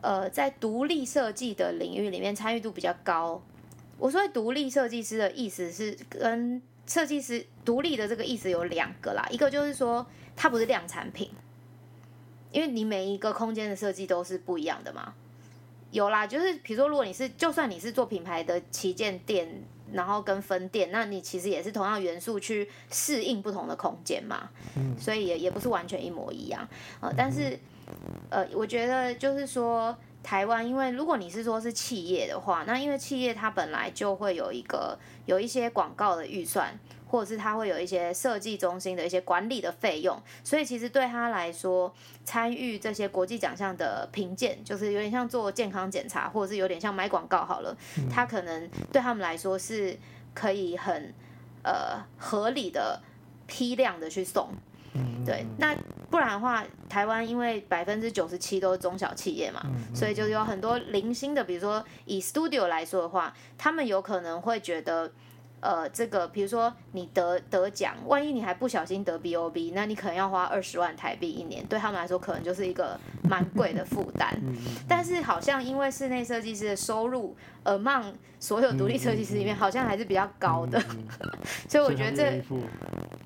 [0.00, 3.42] 呃，在独立设计的领域里面参与度比较高。
[3.98, 11.28] 我说独立设计师的意思是跟设计师独立的这个意思有两个啦，一个就是说它不是量产品，
[12.52, 15.14] 因为你每一个空间的设计都是不一样的嘛。
[15.90, 19.48] 有啦，就是比如说，如果你是就算你是做品牌的旗舰店，
[19.92, 24.48] 然后跟分店，那你其实也是同样元素去适应不同的空间嘛。
[24.76, 26.68] 嗯，所以也也不是完全一模一样
[27.00, 27.58] 呃，但是。
[28.30, 41.92] 呃，我觉得就是说，台湾，因为如果你是说是企业的话，那因为企业它本来就会有一个有一些广告的预算，或者是它会有一些设计中心的一些管理的费用，所以其实对他来说，
[42.24, 47.74] 参与这些国际奖项的评鉴，就是有点像做健康检查，或者是有点像买广告好了，
[48.10, 49.96] 他可能对他们来说是
[50.34, 51.14] 可以很
[51.62, 53.00] 呃合理的
[53.46, 54.50] 批量的去送。
[55.24, 55.74] 对，那
[56.10, 59.62] 不然的话，台湾因为百分之九十七都是中小企业嘛，
[59.94, 65.10] 所以就有很多零星的，比如说以 studio 来说的话，他们有可能会觉得。
[65.60, 74.40] 呃，这个比如说你得得奖，万一你还不小心得 B O B，那你可能要花二十万台币一年，对他们来说可能就是一个蛮贵的负担。
[74.88, 80.80] 但是好像因为室内设计师的收入，among 所有独立设计师里面，好像还是比较高的，
[81.68, 82.42] 所以我觉得这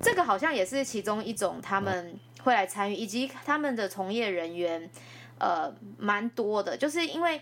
[0.01, 4.89] 这个好像也是其中一种他们会来参与，以及他们的从业人员，
[5.37, 7.39] 呃，蛮多的，就是因为。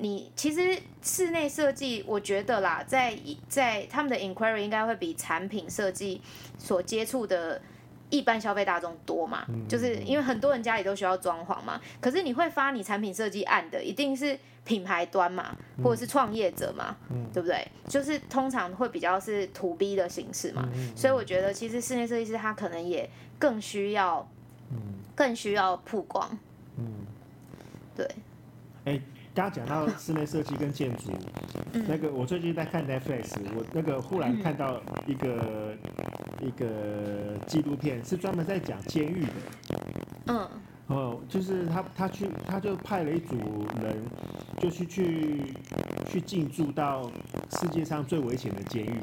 [0.00, 3.18] 你其实室内设计，我觉得啦，在
[3.48, 6.20] 在他们的 inquiry 应该会比产品设计
[6.56, 7.60] 所接触的
[8.08, 11.80] 一般消费大众多嘛，就是因为很多人家里都需要装潢嘛。
[12.00, 16.96] 可是你会发你产品设计案的，一定是品牌端嘛，或者是创业者嘛，
[17.34, 17.66] 对不对？
[17.88, 20.68] 就是通常会比较是 to B 的形式嘛。
[20.94, 24.28] 所以我觉得其实室内设计师他可能也更需要，
[25.16, 26.38] 更需要曝光。
[26.76, 27.04] 嗯，
[27.96, 28.08] 对。
[28.84, 29.00] 哎。
[29.34, 31.12] 刚刚讲到室内设计跟建筑，
[31.86, 35.74] 那个我最近在看 Netflix，我那个忽然看到一个
[36.40, 39.32] 一个纪录片，是专门在讲监狱的。
[40.26, 40.48] 嗯。
[40.88, 43.36] 哦，就是他他去他就派了一组
[43.80, 43.96] 人，
[44.58, 45.54] 就去去
[46.08, 47.08] 去进驻到
[47.60, 48.98] 世界上最危险的监狱，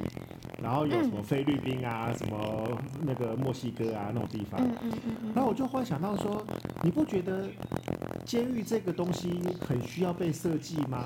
[0.61, 2.67] 然后有什么菲律宾啊，什么
[3.03, 4.59] 那个墨西哥啊那种地方。
[4.59, 4.91] 嗯嗯
[5.26, 5.32] 嗯。
[5.36, 6.43] 然后我就忽然想到说，
[6.82, 7.47] 你不觉得？
[8.26, 11.05] 监狱这个东西很需要被设计吗？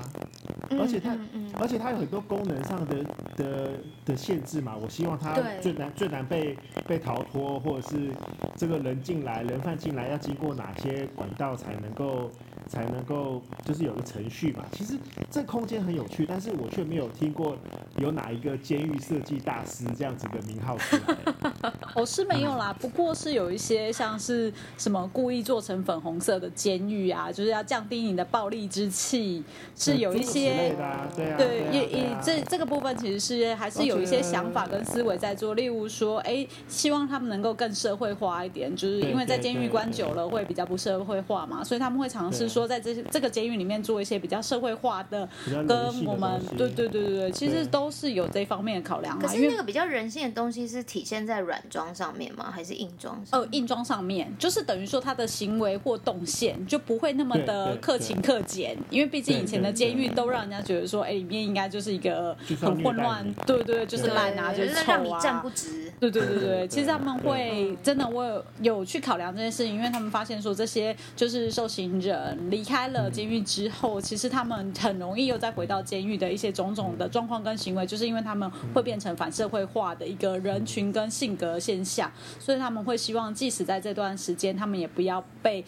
[0.70, 1.16] 而且它，
[1.58, 3.04] 而且它有很多功能上的
[3.36, 3.70] 的
[4.04, 4.76] 的限制嘛。
[4.76, 6.56] 我希望它最难最难被
[6.86, 8.12] 被逃脱，或者是
[8.56, 12.30] 这个人进来，人犯进来要经过哪些管道才能够
[12.68, 14.64] 才能够，就是有个程序嘛。
[14.72, 14.94] 其实
[15.28, 17.56] 这空间很有趣，但是我却没有听过
[18.00, 21.72] 有哪一个监狱设计大师这样子的名号出来。
[21.94, 27.10] 我 是没有啦，不过是有一些像是什么故意做成粉红色的监狱。
[27.10, 29.42] 啊，就是要降低你的暴力之气，
[29.76, 30.74] 是有一些
[31.16, 35.54] 对，也也这这个部分其实是还是有一些想法跟思维在做。
[35.54, 45.28] 例如说，哎，希望他们能够更社会化一点，就是因为在监狱关久了会比较不社会化嘛，所以他们会尝试说，在这些这个监狱里面做一些比较社会化的，
[45.66, 49.18] 跟我们对对对对对，其实都是有这方面的考量。
[49.18, 52.52] 可是那个比较人性的东西是体现在软装上面吗？
[52.54, 53.20] 还是硬装？
[53.32, 57.00] 哦，硬装上面，就是等于说他的行为或动线就不。
[57.00, 65.90] 会那么的克勤克俭，因为毕竟以前的监狱都让人家觉得说，哎，里面应该就是一个很混乱，对对，就是烂啊，就是臭啊，站不直。
[65.98, 85.64] 对对对对，其实他们会真的，我有去考量这件事情，因为他们发现说，这些就是受刑人离开了监狱之后，其实他们很容易又再回到监狱的一些种种的状况跟行为，就是因为他们会变成反社会化的一个人群跟性格现象，所以他们会希望，即使在这段时间，他们也不要被。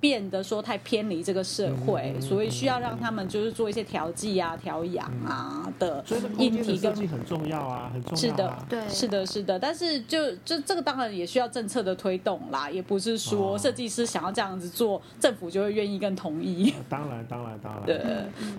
[0.00, 8.16] 变得说太偏离这个社会，嗯所以需要让他们就是做一些调剂啊、调养啊的所以这空间的议题跟很重要啊，很重要、啊。
[8.16, 16.74] 是的，对是的，是的，但是就就这个当然也需要政策的推动啦，也不是说哦设计师想要这样子做，政府就会愿意跟同意。
[16.88, 17.82] 当然，当然，当然。
[17.86, 18.00] 对，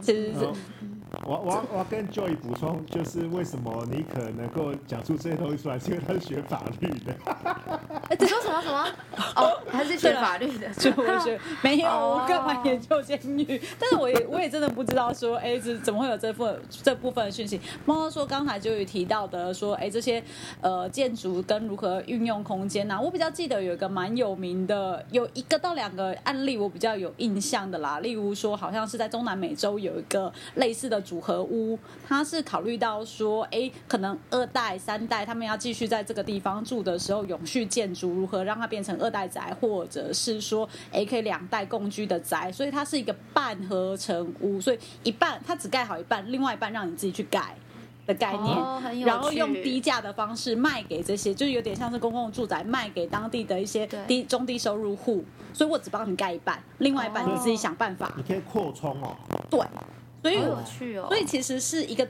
[0.02, 0.46] 其实是
[1.26, 7.14] 我我我跟 Joy 补充，就是为什么你可能够讲出这些东西出来，是因为他是学法律的。
[8.10, 8.86] 哎你说什么什么？
[9.36, 13.62] 哦，他是学法律的，就我觉得没有，哦我干嘛研究监狱？
[13.80, 17.60] 但是我也我也真的不知道说，哎，这怎么会有这份这部分的讯息？
[17.86, 20.24] 猫猫说刚才就有提到的说，哎，这些
[20.62, 28.00] 呃建筑跟如何运用空间呐、我比较记得有一个蛮有名的，有一个到两个案例我比较有印象的啦。
[28.00, 31.78] 例如说，好像是在中南美洲有一个类似的组合屋，
[32.08, 47.56] 它是考虑到说，哎，可能二代、三代他们要继续在这个地方住的时候，永续建筑如何让它变成二代宅，或者是说，哎，可以两代共居的宅，所以它是一个半合成屋，所以一半它只盖好一半，另外一半让你自己去盖。
[48.08, 58.12] 的概念，哦很有然后用低价的方式卖给这些，就是有点像是公共住宅卖给当地的一些低中低收入户，所以我只帮你盖一半，另外一半哦你自己想办法。
[58.18, 59.16] 你可以扩充哦。
[59.52, 59.60] 对，
[60.24, 61.06] 所以好有趣哦。
[61.08, 62.08] 所以其实是一个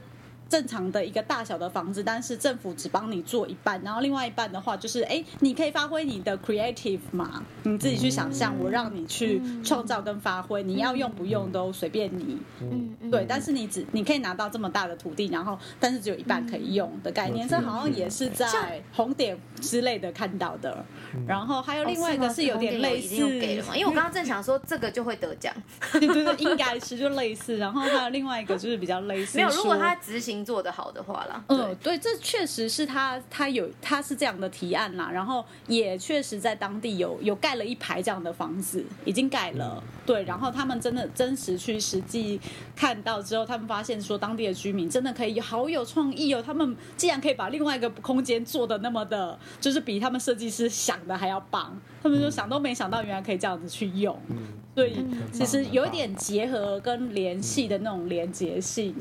[0.50, 12.36] 正常的一个大小的房子，但是政府只帮你做一半，然后另外一半的话就是，哎，你可以发挥你的 creative 嘛，你自己去想象，我让你去创造跟发挥，你要用不用都随便你。
[12.60, 20.84] 嗯，嗯对，但是你只你可以拿到这么大的土地，然后但是只有一半可以用的概念，嗯这好像也是在红点之类的看到的。
[21.26, 23.14] 然后还有另外一个哦是有点类似？
[23.74, 25.54] 因为我刚刚正想说这个就会得奖，
[25.92, 27.56] 对对对，应该是就类似。
[27.58, 42.40] 然后还有另外一个就是比较类似， 没有，如果他执行做得好的话啦，嗯，对，对，这确实是他他有他是这样的提案啦，然后也确实在当地有有盖了一排这样的房子，已经盖了，对，然后他们真的真实去实际
[42.74, 54.36] 看到之后，他们发现说当地的居民真的可以好有创意哦，他们既然可以把另外一个空间做的那么的，就是比他们设计师想的还要棒，他们就想都没想到原来可以这样子去用，嗯，
[54.74, 58.94] 所以嗯其实有一点结合跟联系的那种连结性。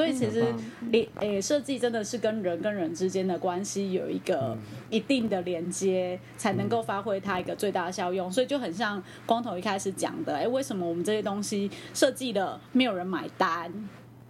[0.00, 0.42] 所以其实
[0.90, 4.56] 连诶设计真的是跟人跟人之间的关系有一个
[4.88, 8.32] 一定的连接，才能够发挥它一个最大的效用。
[8.32, 13.70] 所以就很像光头一开始讲的，哎，为什么我们这些东西设计的没有人买单？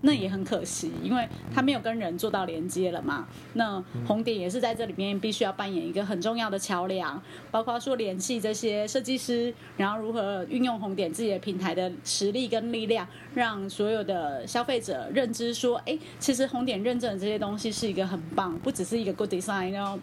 [0.02, 3.28] 那也很可惜，因为他没有跟人做到连接了嘛。
[3.52, 19.98] 那红点也是在这里面必须要扮演一个很重要的桥梁，包括说联系这些设计师，然后如何运用红点自己的平台的实力跟力量，让所有的消费者认知说，哎，其实红点认证的这些东西是一个很棒，不只是一个 good design，然后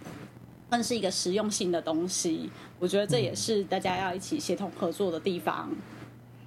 [0.69, 2.49] 更是一个实用性的东西。
[2.77, 5.69] 我觉得这也是大家要一起协同合作的地方。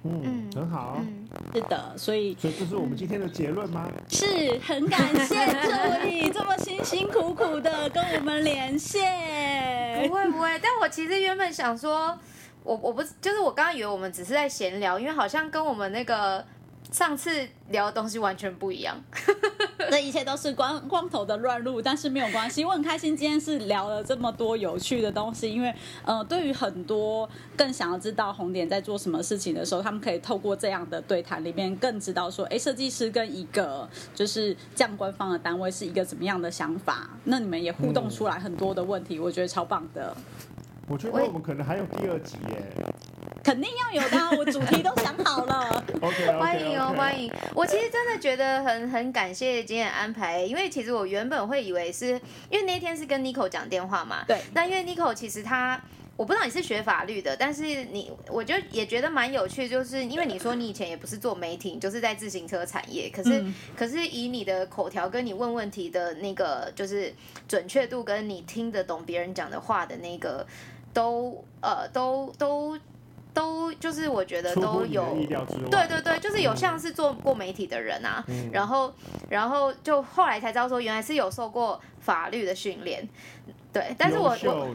[0.03, 0.97] 嗯，很好。
[0.99, 3.87] 嗯，是的，所以所以这是我们今天的结论吗？
[4.09, 10.15] 是很感谢助理这么辛辛苦苦的跟我们连线不。
[10.15, 12.17] 会不会，但我其实原本想说，
[12.63, 16.43] 我我不就是我刚刚以为我们只是在闲聊，因为好像跟我们那个
[16.91, 18.95] 上次聊的东西完全不一样。
[19.89, 25.73] 这一切都是光光头的乱入，但是没有关系，我很开心今天是聊了这么多有趣的东西，因为
[26.05, 27.27] 呃，对于很多
[27.57, 40.15] 更想要知道红点在做什么事情的时候，他们可以透过这样的对谈里面更知道说，哎，设计师跟一个就是这样官方的单位是一个怎么样的想法，那你们也互动出来很多的问题，我觉得超棒的。
[40.87, 42.63] 我觉得我们可能还有第二集耶。
[43.43, 45.83] 肯定要有的啊，我主题都想好了。
[46.01, 47.25] OK，欢迎哦，欢迎。
[47.25, 47.33] 迎！
[47.53, 52.07] 我其实真的觉得很很感谢今天的安排，因为其实我原本会以为是
[52.49, 55.81] 因为那天是跟 Nico 讲电话嘛，对那因为 Nico 其实他。
[56.17, 67.11] 我不知道你是学法律的，但是你，我就也觉得蛮有趣，就是因为你说你以前也不是做媒体，你就是在自行车产业，可是、嗯可是以你的口条跟你问问题的那个就是
[67.47, 70.45] 准确度，跟你听得懂别人讲的话的那个，
[70.93, 72.77] 都呃都都
[73.33, 75.15] 都就是我觉得都有。
[75.69, 78.93] 对对对，就是有像是做过媒体的人啊，嗯然后
[79.29, 83.07] 然后就后来才知道说原来是有受过法律的训练，
[83.71, 84.67] 对，但是我我。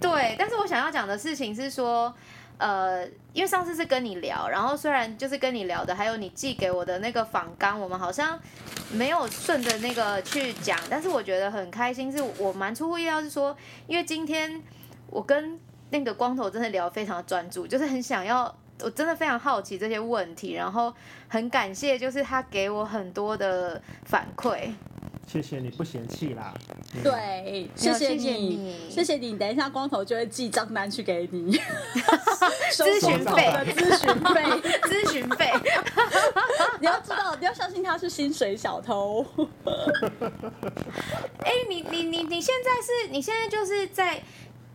[0.00, 2.14] 对，但是我想要讲的事情是说。
[2.60, 8.36] 呃，因为上次是跟你聊，然后虽然就是跟你聊的，还有你寄给我的那个访纲，我们好像
[8.90, 14.60] 没有顺着那个去讲，但是我觉得很开心，是我蛮出乎意料，是说，因为今天
[15.08, 15.56] 我跟
[15.90, 20.92] 那个光头真的聊得非常的专注，就是很想要，我真的非常好奇这些问题，然后
[21.28, 24.72] 很感谢，就是他给我很多的反馈，
[25.26, 26.54] 谢谢你不嫌弃啦。
[26.94, 29.36] 嗯，对，谢谢谢谢你你，谢谢你。
[29.38, 31.52] 等一下光头就会寄账单去给你，
[32.72, 34.42] 收咨询收费的咨询费。
[34.82, 35.52] 咨询费。
[36.80, 39.24] 你要知道，你要相信他是薪水小偷。
[41.40, 44.22] 哎、你你你你现在是你现在就是在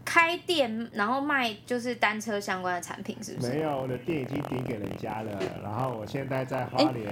[0.06, 3.50] 开店，然后卖就是单车相关的产品，是不是？
[3.52, 7.10] 没有，我的店已经顶给人家了，然后我现在在花莲，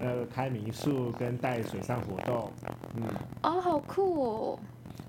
[0.00, 2.52] 呃，开民宿跟带水上活动，
[2.96, 3.02] 嗯，
[3.42, 4.58] 哦，好酷哦！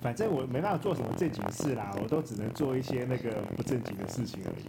[0.01, 4.65] 反正我没办法做什么正经事啦，我都只能做一些那个不正经的事情而已。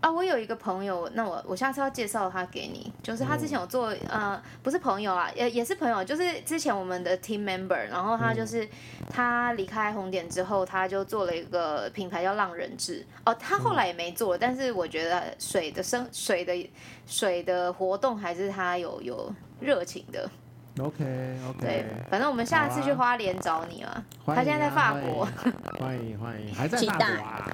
[0.00, 8.66] 啊，我有一个朋友，那我我下次要介绍他给你，就是他之前有做、呃，不是朋友啊，也也是朋友，就是之前我们的 team member，然后他就是、
[9.10, 16.70] 他离开红点之后，他就做了一个品牌叫浪人志，哦，他后来也没做，但是我觉得水的生水的
[17.06, 19.30] 水的活动还是他有有
[19.60, 20.30] 热情的，
[20.80, 25.28] OK 对 OK，，对反正我们下次去花莲找你啊，他现在在啊法国，
[25.78, 27.46] 欢迎欢迎，还在法期待国啊？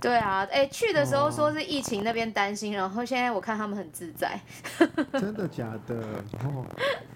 [0.00, 4.38] 对啊，哎，去的时候哦说是疫情那边担心，然后现在我看他们很自在。
[5.12, 5.96] 真的假的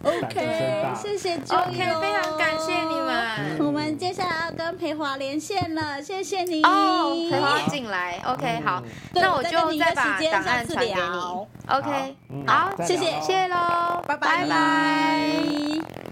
[0.03, 0.95] ？OK，大。
[0.95, 3.59] 谢谢 OK，非常感谢你们。
[3.65, 6.63] 我们接下来要跟培华连线了，谢谢你。
[6.65, 8.83] 哦，培华进来，OK，嗯好，
[9.15, 11.01] 那我就再把档案传给你。
[11.69, 15.42] ，OK，嗯好，谢谢谢谢喽，拜拜拜。
[15.43, 16.12] 拜